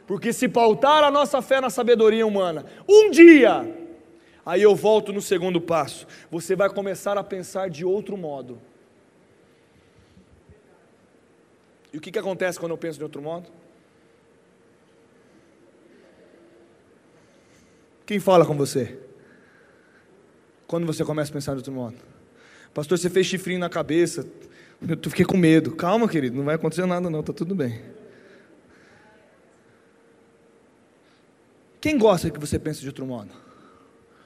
Porque 0.06 0.32
se 0.32 0.48
pautar 0.48 1.02
a 1.02 1.10
nossa 1.10 1.42
fé 1.42 1.60
na 1.60 1.68
sabedoria 1.68 2.24
humana, 2.24 2.64
um 2.88 3.10
dia, 3.10 3.66
aí 4.44 4.62
eu 4.62 4.76
volto 4.76 5.12
no 5.12 5.20
segundo 5.20 5.60
passo, 5.60 6.06
você 6.30 6.54
vai 6.54 6.70
começar 6.70 7.18
a 7.18 7.24
pensar 7.24 7.68
de 7.68 7.84
outro 7.84 8.16
modo. 8.16 8.60
E 11.92 11.98
o 11.98 12.00
que, 12.00 12.12
que 12.12 12.18
acontece 12.20 12.60
quando 12.60 12.70
eu 12.70 12.78
penso 12.78 12.98
de 12.98 13.04
outro 13.04 13.20
modo? 13.20 13.48
Quem 18.04 18.20
fala 18.20 18.46
com 18.46 18.56
você? 18.56 18.96
Quando 20.68 20.86
você 20.86 21.04
começa 21.04 21.32
a 21.32 21.34
pensar 21.34 21.52
de 21.52 21.58
outro 21.58 21.72
modo? 21.72 21.96
Pastor, 22.72 22.96
você 22.96 23.10
fez 23.10 23.26
chifrinho 23.26 23.58
na 23.58 23.68
cabeça, 23.68 24.24
eu 24.80 25.10
fiquei 25.10 25.24
com 25.24 25.36
medo. 25.36 25.74
Calma, 25.74 26.08
querido, 26.08 26.36
não 26.36 26.44
vai 26.44 26.54
acontecer 26.54 26.86
nada, 26.86 27.08
não, 27.08 27.20
está 27.20 27.32
tudo 27.32 27.54
bem. 27.54 27.80
Quem 31.80 31.98
gosta 31.98 32.30
que 32.30 32.40
você 32.40 32.58
pense 32.58 32.80
de 32.80 32.88
outro 32.88 33.06
modo? 33.06 33.30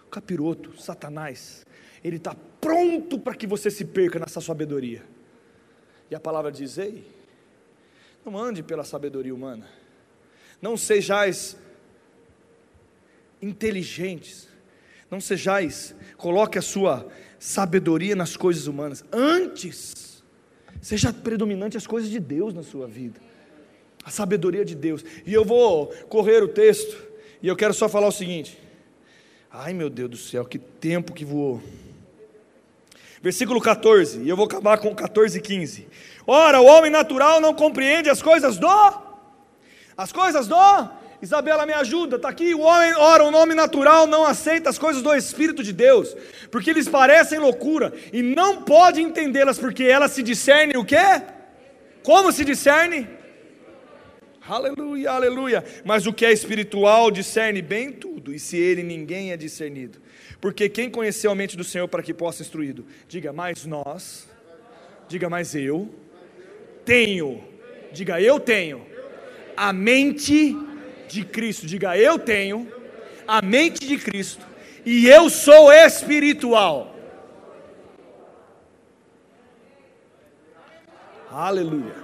O 0.06 0.10
capiroto, 0.10 0.80
Satanás. 0.80 1.66
Ele 2.02 2.16
está 2.16 2.34
pronto 2.60 3.18
para 3.18 3.34
que 3.34 3.46
você 3.46 3.70
se 3.70 3.84
perca 3.84 4.18
nessa 4.18 4.40
sabedoria. 4.40 5.02
E 6.10 6.14
a 6.14 6.20
palavra 6.20 6.50
diz: 6.50 6.78
Ei, 6.78 7.06
não 8.24 8.38
ande 8.38 8.62
pela 8.62 8.84
sabedoria 8.84 9.34
humana. 9.34 9.68
Não 10.60 10.76
sejais 10.76 11.56
inteligentes. 13.42 14.48
Não 15.10 15.20
sejais, 15.20 15.94
coloque 16.16 16.56
a 16.56 16.62
sua 16.62 17.10
sabedoria 17.38 18.14
nas 18.14 18.36
coisas 18.36 18.66
humanas. 18.68 19.04
Antes, 19.12 20.09
Seja 20.80 21.12
predominante 21.12 21.76
as 21.76 21.86
coisas 21.86 22.10
de 22.10 22.18
Deus 22.18 22.54
na 22.54 22.62
sua 22.62 22.86
vida. 22.86 23.20
A 24.04 24.10
sabedoria 24.10 24.64
de 24.64 24.74
Deus. 24.74 25.04
E 25.26 25.32
eu 25.32 25.44
vou 25.44 25.88
correr 26.08 26.42
o 26.42 26.48
texto. 26.48 26.96
E 27.42 27.48
eu 27.48 27.56
quero 27.56 27.74
só 27.74 27.88
falar 27.88 28.08
o 28.08 28.12
seguinte. 28.12 28.58
Ai 29.50 29.72
meu 29.74 29.90
Deus 29.90 30.10
do 30.10 30.16
céu, 30.16 30.44
que 30.44 30.58
tempo 30.58 31.12
que 31.12 31.24
voou. 31.24 31.62
Versículo 33.20 33.60
14. 33.60 34.20
E 34.20 34.28
eu 34.28 34.36
vou 34.36 34.46
acabar 34.46 34.78
com 34.78 34.94
14 34.94 35.38
e 35.38 35.40
15. 35.40 35.88
Ora, 36.26 36.60
o 36.60 36.66
homem 36.66 36.90
natural 36.90 37.40
não 37.40 37.52
compreende 37.52 38.08
as 38.08 38.22
coisas 38.22 38.58
do. 38.58 39.10
As 39.96 40.12
coisas 40.12 40.48
do 40.48 40.56
Isabela, 41.22 41.66
me 41.66 41.72
ajuda, 41.72 42.16
está 42.16 42.30
aqui. 42.30 42.54
O 42.54 42.61
homem, 42.61 42.94
ora, 42.94 43.24
o 43.24 43.30
nome 43.30 43.54
natural 43.54 44.06
não 44.06 44.24
aceita 44.24 44.70
as 44.70 44.78
coisas 44.78 45.02
do 45.02 45.14
Espírito 45.14 45.62
de 45.62 45.72
Deus, 45.72 46.16
porque 46.50 46.72
lhes 46.72 46.88
parecem 46.88 47.38
loucura, 47.38 47.92
e 48.12 48.22
não 48.22 48.62
pode 48.62 49.02
entendê-las, 49.02 49.59
porque 49.59 49.85
elas 49.85 50.12
se 50.12 50.22
discernem 50.22 50.78
o 50.78 50.85
quê? 50.85 50.96
Como 52.02 52.33
se 52.33 52.44
discerne? 52.44 53.06
Aleluia, 54.48 55.11
aleluia. 55.11 55.64
Mas 55.85 56.06
o 56.06 56.12
que 56.12 56.24
é 56.24 56.33
espiritual 56.33 57.11
discerne 57.11 57.61
bem 57.61 57.92
tudo, 57.92 58.33
e 58.33 58.38
se 58.38 58.56
ele 58.56 58.83
ninguém 58.83 59.30
é 59.33 59.37
discernido. 59.37 60.00
Porque 60.40 60.70
quem 60.70 60.88
conheceu 60.90 61.30
a 61.30 61.35
mente 61.35 61.56
do 61.56 61.62
Senhor 61.62 61.87
para 61.87 62.02
que 62.02 62.14
possa 62.14 62.42
instruí-lo? 62.42 62.87
Diga, 63.06 63.30
mais 63.30 63.66
nós, 63.66 64.26
diga, 65.06 65.28
mais 65.28 65.54
eu, 65.54 65.94
tenho, 66.83 67.44
diga, 67.92 68.20
eu 68.22 68.40
tenho, 68.40 68.87
a 69.55 69.70
mente 69.70 70.57
de 71.12 71.24
Cristo. 71.24 71.66
Diga, 71.66 71.96
eu 71.96 72.18
tenho 72.18 72.70
a 73.26 73.42
mente 73.42 73.86
de 73.86 73.98
Cristo 73.98 74.46
e 74.84 75.06
eu 75.08 75.28
sou 75.28 75.72
espiritual. 75.72 76.94
Aleluia. 81.30 81.94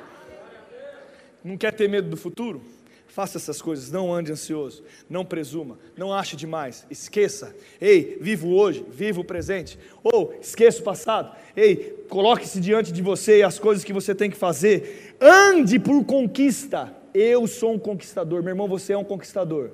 Não 1.43 1.57
quer 1.57 1.73
ter 1.73 1.89
medo 1.89 2.09
do 2.09 2.17
futuro? 2.17 2.63
Faça 3.09 3.39
essas 3.39 3.63
coisas, 3.63 3.91
não 3.91 4.13
ande 4.13 4.31
ansioso, 4.31 4.85
não 5.09 5.25
presuma, 5.25 5.79
não 5.97 6.13
ache 6.13 6.37
demais, 6.37 6.87
esqueça. 6.91 7.57
Ei, 7.81 8.19
vivo 8.21 8.51
hoje, 8.51 8.85
vivo 8.91 9.23
o 9.23 9.25
presente. 9.25 9.79
Ou 10.05 10.39
esqueça 10.39 10.81
o 10.81 10.85
passado. 10.85 11.35
Ei, 11.57 12.05
coloque-se 12.11 12.61
diante 12.61 12.93
de 12.93 13.01
você 13.01 13.39
e 13.39 13.43
as 13.43 13.59
coisas 13.59 13.83
que 13.85 13.93
você 13.93 14.15
tem 14.15 14.31
que 14.31 14.37
fazer. 14.37 15.17
Ande 15.19 15.79
por 15.79 16.05
conquista. 16.05 16.95
Eu 17.19 17.47
sou 17.47 17.73
um 17.73 17.79
conquistador. 17.79 18.43
Meu 18.43 18.53
irmão, 18.53 18.69
você 18.69 18.93
é 18.93 18.99
um 18.99 19.05
conquistador. 19.05 19.71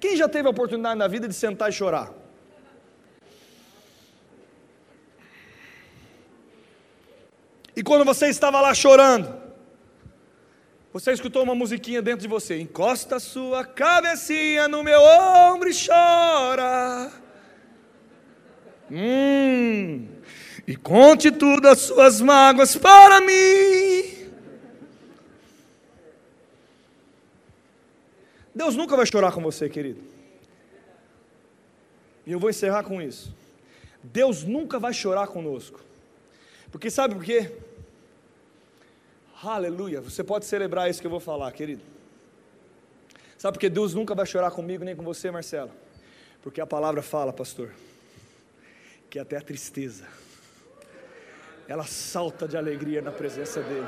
Quem 0.00 0.16
já 0.16 0.28
teve 0.28 0.48
a 0.48 0.50
oportunidade 0.50 0.98
na 0.98 1.06
vida 1.06 1.28
de 1.28 1.34
sentar 1.34 1.68
e 1.68 1.72
chorar? 1.72 2.12
E 7.76 7.82
quando 7.82 8.04
você 8.04 8.26
estava 8.26 8.60
lá 8.60 8.74
chorando, 8.74 9.48
Você 10.90 11.12
escutou 11.12 11.42
uma 11.44 11.54
musiquinha 11.54 12.00
dentro 12.00 12.22
de 12.22 12.28
você. 12.28 12.58
Encosta 12.58 13.20
sua 13.20 13.64
cabecinha 13.64 14.66
no 14.66 14.82
meu 14.82 15.00
ombro 15.00 15.68
e 15.68 15.86
chora. 15.86 17.12
Hum, 18.90 20.08
e 20.66 20.74
conte 20.74 21.30
tudo 21.30 21.68
as 21.68 21.80
suas 21.80 22.20
mágoas 22.20 22.74
para 22.74 23.20
mim. 23.20 24.17
Deus 28.58 28.74
nunca 28.74 28.96
vai 28.96 29.06
chorar 29.06 29.30
com 29.30 29.40
você, 29.40 29.68
querido. 29.68 30.02
E 32.26 32.32
eu 32.32 32.40
vou 32.40 32.50
encerrar 32.50 32.82
com 32.82 33.00
isso. 33.00 33.32
Deus 34.02 34.42
nunca 34.42 34.80
vai 34.80 34.92
chorar 34.92 35.28
conosco. 35.28 35.80
Porque 36.72 36.90
sabe 36.90 37.14
por 37.14 37.22
quê? 37.22 37.52
Aleluia. 39.40 40.00
Você 40.00 40.24
pode 40.24 40.44
celebrar 40.44 40.90
isso 40.90 41.00
que 41.00 41.06
eu 41.06 41.10
vou 41.10 41.20
falar, 41.20 41.52
querido. 41.52 41.82
Sabe 43.38 43.54
por 43.54 43.60
que 43.60 43.68
Deus 43.68 43.94
nunca 43.94 44.12
vai 44.12 44.26
chorar 44.26 44.50
comigo 44.50 44.84
nem 44.84 44.96
com 44.96 45.04
você, 45.04 45.30
Marcelo? 45.30 45.70
Porque 46.42 46.60
a 46.60 46.66
palavra 46.66 47.00
fala, 47.00 47.32
pastor, 47.32 47.70
que 49.08 49.20
até 49.20 49.36
a 49.36 49.40
tristeza 49.40 50.04
ela 51.68 51.84
salta 51.84 52.48
de 52.48 52.56
alegria 52.56 53.00
na 53.00 53.12
presença 53.12 53.62
dele. 53.62 53.86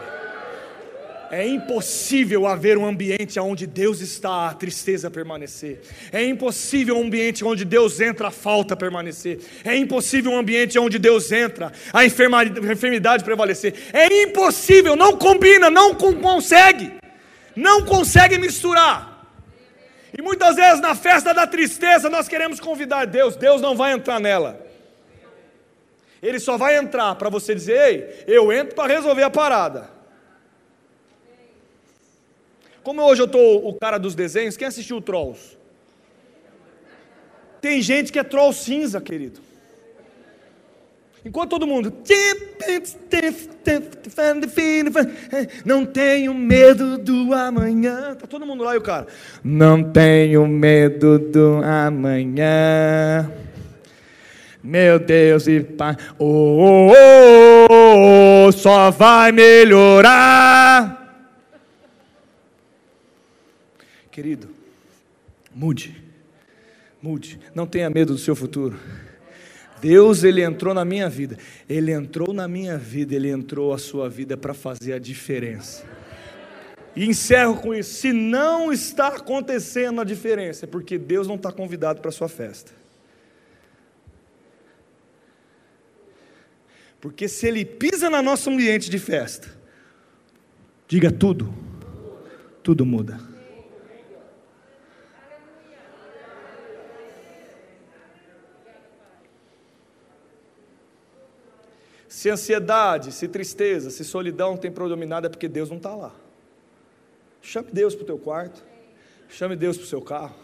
É 1.31 1.47
impossível 1.47 2.45
haver 2.45 2.77
um 2.77 2.85
ambiente 2.85 3.39
onde 3.39 3.65
Deus 3.65 4.01
está, 4.01 4.49
a 4.49 4.55
tristeza 4.55 5.09
permanecer. 5.09 5.81
É 6.11 6.25
impossível 6.25 6.97
um 6.97 7.05
ambiente 7.05 7.45
onde 7.45 7.65
Deus 7.65 8.01
entra, 8.01 8.29
a 8.29 8.31
falta 8.33 8.75
permanecer. 8.75 9.39
É 9.65 9.77
impossível 9.77 10.33
um 10.33 10.39
ambiente 10.39 10.77
onde 10.77 10.99
Deus 10.99 11.31
entra, 11.31 11.73
a 11.93 12.05
enfermidade 12.05 13.23
prevalecer. 13.23 13.75
É 13.93 14.23
impossível, 14.25 14.97
não 14.97 15.17
combina, 15.17 15.71
não 15.71 15.95
consegue. 15.95 16.95
Não 17.55 17.85
consegue 17.85 18.37
misturar. 18.37 19.25
E 20.17 20.21
muitas 20.21 20.57
vezes 20.57 20.81
na 20.81 20.97
festa 20.97 21.33
da 21.33 21.47
tristeza 21.47 22.11
nós 22.11 22.27
queremos 22.27 22.59
convidar 22.59 23.05
Deus, 23.05 23.37
Deus 23.37 23.61
não 23.61 23.77
vai 23.77 23.93
entrar 23.93 24.19
nela. 24.19 24.67
Ele 26.21 26.41
só 26.41 26.59
vai 26.59 26.77
entrar 26.77 27.15
para 27.15 27.31
você 27.31 27.55
dizer: 27.55 27.79
Ei, 27.79 28.25
eu 28.27 28.53
entro 28.53 28.75
para 28.75 28.93
resolver 28.93 29.23
a 29.23 29.31
parada. 29.31 30.00
Como 32.83 33.03
hoje 33.03 33.23
eu 33.23 33.27
estou 33.27 33.69
o 33.69 33.75
cara 33.75 33.99
dos 33.99 34.15
desenhos, 34.15 34.57
quem 34.57 34.69
assistiu 34.69 34.97
o 34.97 35.01
Trolls? 35.01 35.59
Tem 37.61 37.83
gente 37.83 38.11
que 38.11 38.19
é 38.19 38.25
troll 38.25 38.53
cinza, 38.53 39.01
querido. 39.01 39.41
Enquanto 41.23 41.51
todo 41.51 41.67
mundo. 41.67 41.93
Não 45.65 45.85
tenho 45.85 46.33
medo 46.33 46.97
do 46.97 47.35
amanhã. 47.35 48.13
Está 48.13 48.27
todo 48.27 48.47
mundo 48.47 48.65
lá 48.65 48.75
e 48.75 48.79
o 48.79 48.81
cara. 48.81 49.07
Não 49.45 49.85
tenho 49.85 50.47
medo 50.47 51.19
do 51.19 51.61
amanhã. 51.63 53.31
Meu 54.63 54.99
Deus 54.99 55.47
e 55.47 55.61
Pai. 55.61 55.97
Oh, 56.19 56.63
oh, 56.63 56.93
oh, 57.71 58.47
oh, 58.47 58.53
só 58.53 58.91
vai 58.91 59.33
melhorar. 59.33 61.00
Querido, 64.21 64.51
mude, 65.51 65.97
mude, 67.01 67.41
não 67.55 67.67
tenha 67.67 67.89
medo 67.89 68.13
do 68.13 68.19
seu 68.19 68.37
futuro. 68.37 68.79
Deus, 69.81 70.25
Ele 70.25 70.43
entrou 70.43 70.75
na 70.75 70.85
minha 70.85 71.09
vida, 71.09 71.39
Ele 71.67 71.91
entrou 71.91 72.35
na 72.35 72.47
minha 72.47 72.77
vida, 72.77 73.15
Ele 73.15 73.31
entrou 73.31 73.73
a 73.73 73.79
sua 73.79 74.11
vida 74.11 74.37
para 74.37 74.53
fazer 74.53 74.93
a 74.93 74.99
diferença. 74.99 75.87
E 76.95 77.07
encerro 77.07 77.63
com 77.63 77.75
isso: 77.75 77.95
se 77.95 78.13
não 78.13 78.71
está 78.71 79.09
acontecendo 79.09 80.03
a 80.03 80.05
diferença, 80.05 80.67
é 80.67 80.69
porque 80.69 80.99
Deus 80.99 81.27
não 81.27 81.37
está 81.37 81.51
convidado 81.51 82.03
para 82.03 82.11
a 82.11 82.13
sua 82.13 82.29
festa. 82.29 82.73
Porque 87.01 87.27
se 87.27 87.47
Ele 87.47 87.65
pisa 87.65 88.11
no 88.11 88.21
nosso 88.21 88.51
ambiente 88.51 88.91
de 88.91 88.99
festa, 88.99 89.49
diga 90.87 91.11
tudo, 91.11 91.55
tudo 92.63 92.85
muda. 92.85 93.30
Se 102.21 102.29
ansiedade, 102.29 103.13
se 103.13 103.27
tristeza, 103.27 103.89
se 103.89 104.05
solidão 104.05 104.55
tem 104.55 104.71
predominado 104.71 105.27
é 105.27 105.31
porque 105.31 105.49
Deus 105.49 105.71
não 105.71 105.79
está 105.79 105.95
lá. 105.95 106.15
Chame 107.41 107.71
Deus 107.73 107.95
para 107.95 108.03
o 108.03 108.07
teu 108.07 108.19
quarto, 108.19 108.63
chame 109.31 109.57
Deus 109.57 109.79
para 109.79 109.85
o 109.85 109.87
seu 109.87 110.03
carro, 110.03 110.37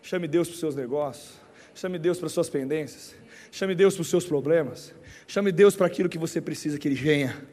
chame 0.00 0.28
Deus 0.28 0.46
para 0.46 0.54
os 0.54 0.60
seus 0.60 0.76
negócios, 0.76 1.34
chame 1.74 1.98
Deus 1.98 2.18
para 2.18 2.28
as 2.28 2.32
suas 2.32 2.48
pendências, 2.48 3.16
chame 3.50 3.74
Deus 3.74 3.94
para 3.94 4.02
os 4.02 4.08
seus 4.08 4.24
problemas, 4.24 4.94
chame 5.26 5.50
Deus 5.50 5.74
para 5.74 5.88
aquilo 5.88 6.08
que 6.08 6.16
você 6.16 6.40
precisa 6.40 6.78
que 6.78 6.86
Ele 6.86 6.94
venha. 6.94 7.44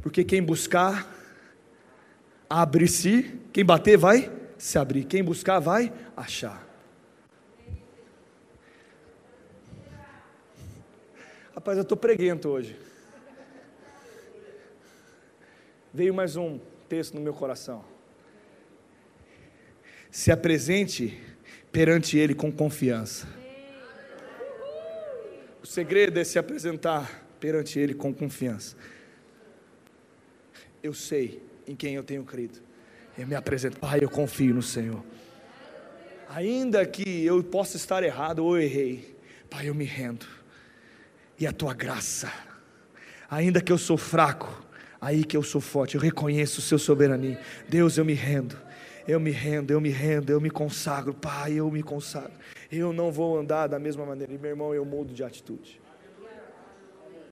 Porque 0.00 0.24
quem 0.24 0.42
buscar, 0.42 1.06
abre-se, 2.48 3.38
quem 3.52 3.66
bater 3.66 3.98
vai 3.98 4.32
se 4.56 4.78
abrir, 4.78 5.04
quem 5.04 5.22
buscar 5.22 5.58
vai 5.58 5.92
achar. 6.16 6.66
Rapaz, 11.54 11.76
eu 11.76 11.82
estou 11.82 11.98
preguento 11.98 12.48
hoje 12.48 12.83
veio 15.94 16.12
mais 16.12 16.34
um 16.34 16.58
texto 16.88 17.14
no 17.14 17.20
meu 17.20 17.32
coração. 17.32 17.84
Se 20.10 20.32
apresente 20.32 21.22
perante 21.70 22.18
Ele 22.18 22.34
com 22.34 22.50
confiança. 22.50 23.28
O 25.62 25.66
segredo 25.66 26.18
é 26.18 26.24
se 26.24 26.36
apresentar 26.36 27.24
perante 27.38 27.78
Ele 27.78 27.94
com 27.94 28.12
confiança. 28.12 28.76
Eu 30.82 30.92
sei 30.92 31.40
em 31.64 31.76
quem 31.76 31.94
eu 31.94 32.02
tenho 32.02 32.24
crido. 32.24 32.60
Eu 33.16 33.28
me 33.28 33.36
apresento, 33.36 33.78
Pai, 33.78 34.00
eu 34.02 34.10
confio 34.10 34.52
no 34.52 34.62
Senhor. 34.62 35.02
Ainda 36.28 36.84
que 36.84 37.24
eu 37.24 37.42
possa 37.44 37.76
estar 37.76 38.02
errado 38.02 38.40
ou 38.40 38.58
errei, 38.58 39.16
Pai, 39.48 39.68
eu 39.68 39.74
me 39.74 39.84
rendo. 39.84 40.26
E 41.38 41.46
a 41.46 41.52
tua 41.52 41.72
graça, 41.72 42.32
ainda 43.30 43.60
que 43.60 43.70
eu 43.70 43.78
sou 43.78 43.96
fraco, 43.96 44.63
Aí 45.04 45.22
que 45.22 45.36
eu 45.36 45.42
sou 45.42 45.60
forte, 45.60 45.96
eu 45.96 46.00
reconheço 46.00 46.60
o 46.60 46.62
seu 46.62 46.78
soberania. 46.78 47.38
Deus, 47.68 47.98
eu 47.98 48.06
me 48.06 48.14
rendo. 48.14 48.56
Eu 49.06 49.20
me 49.20 49.30
rendo, 49.30 49.70
eu 49.70 49.78
me 49.78 49.90
rendo, 49.90 50.30
eu 50.30 50.40
me 50.40 50.48
consagro, 50.48 51.12
Pai, 51.12 51.52
eu 51.52 51.70
me 51.70 51.82
consagro. 51.82 52.32
Eu 52.72 52.90
não 52.90 53.12
vou 53.12 53.38
andar 53.38 53.66
da 53.66 53.78
mesma 53.78 54.06
maneira. 54.06 54.32
E 54.32 54.38
meu 54.38 54.52
irmão, 54.52 54.74
eu 54.74 54.82
mudo 54.82 55.12
de 55.12 55.22
atitude. 55.22 55.78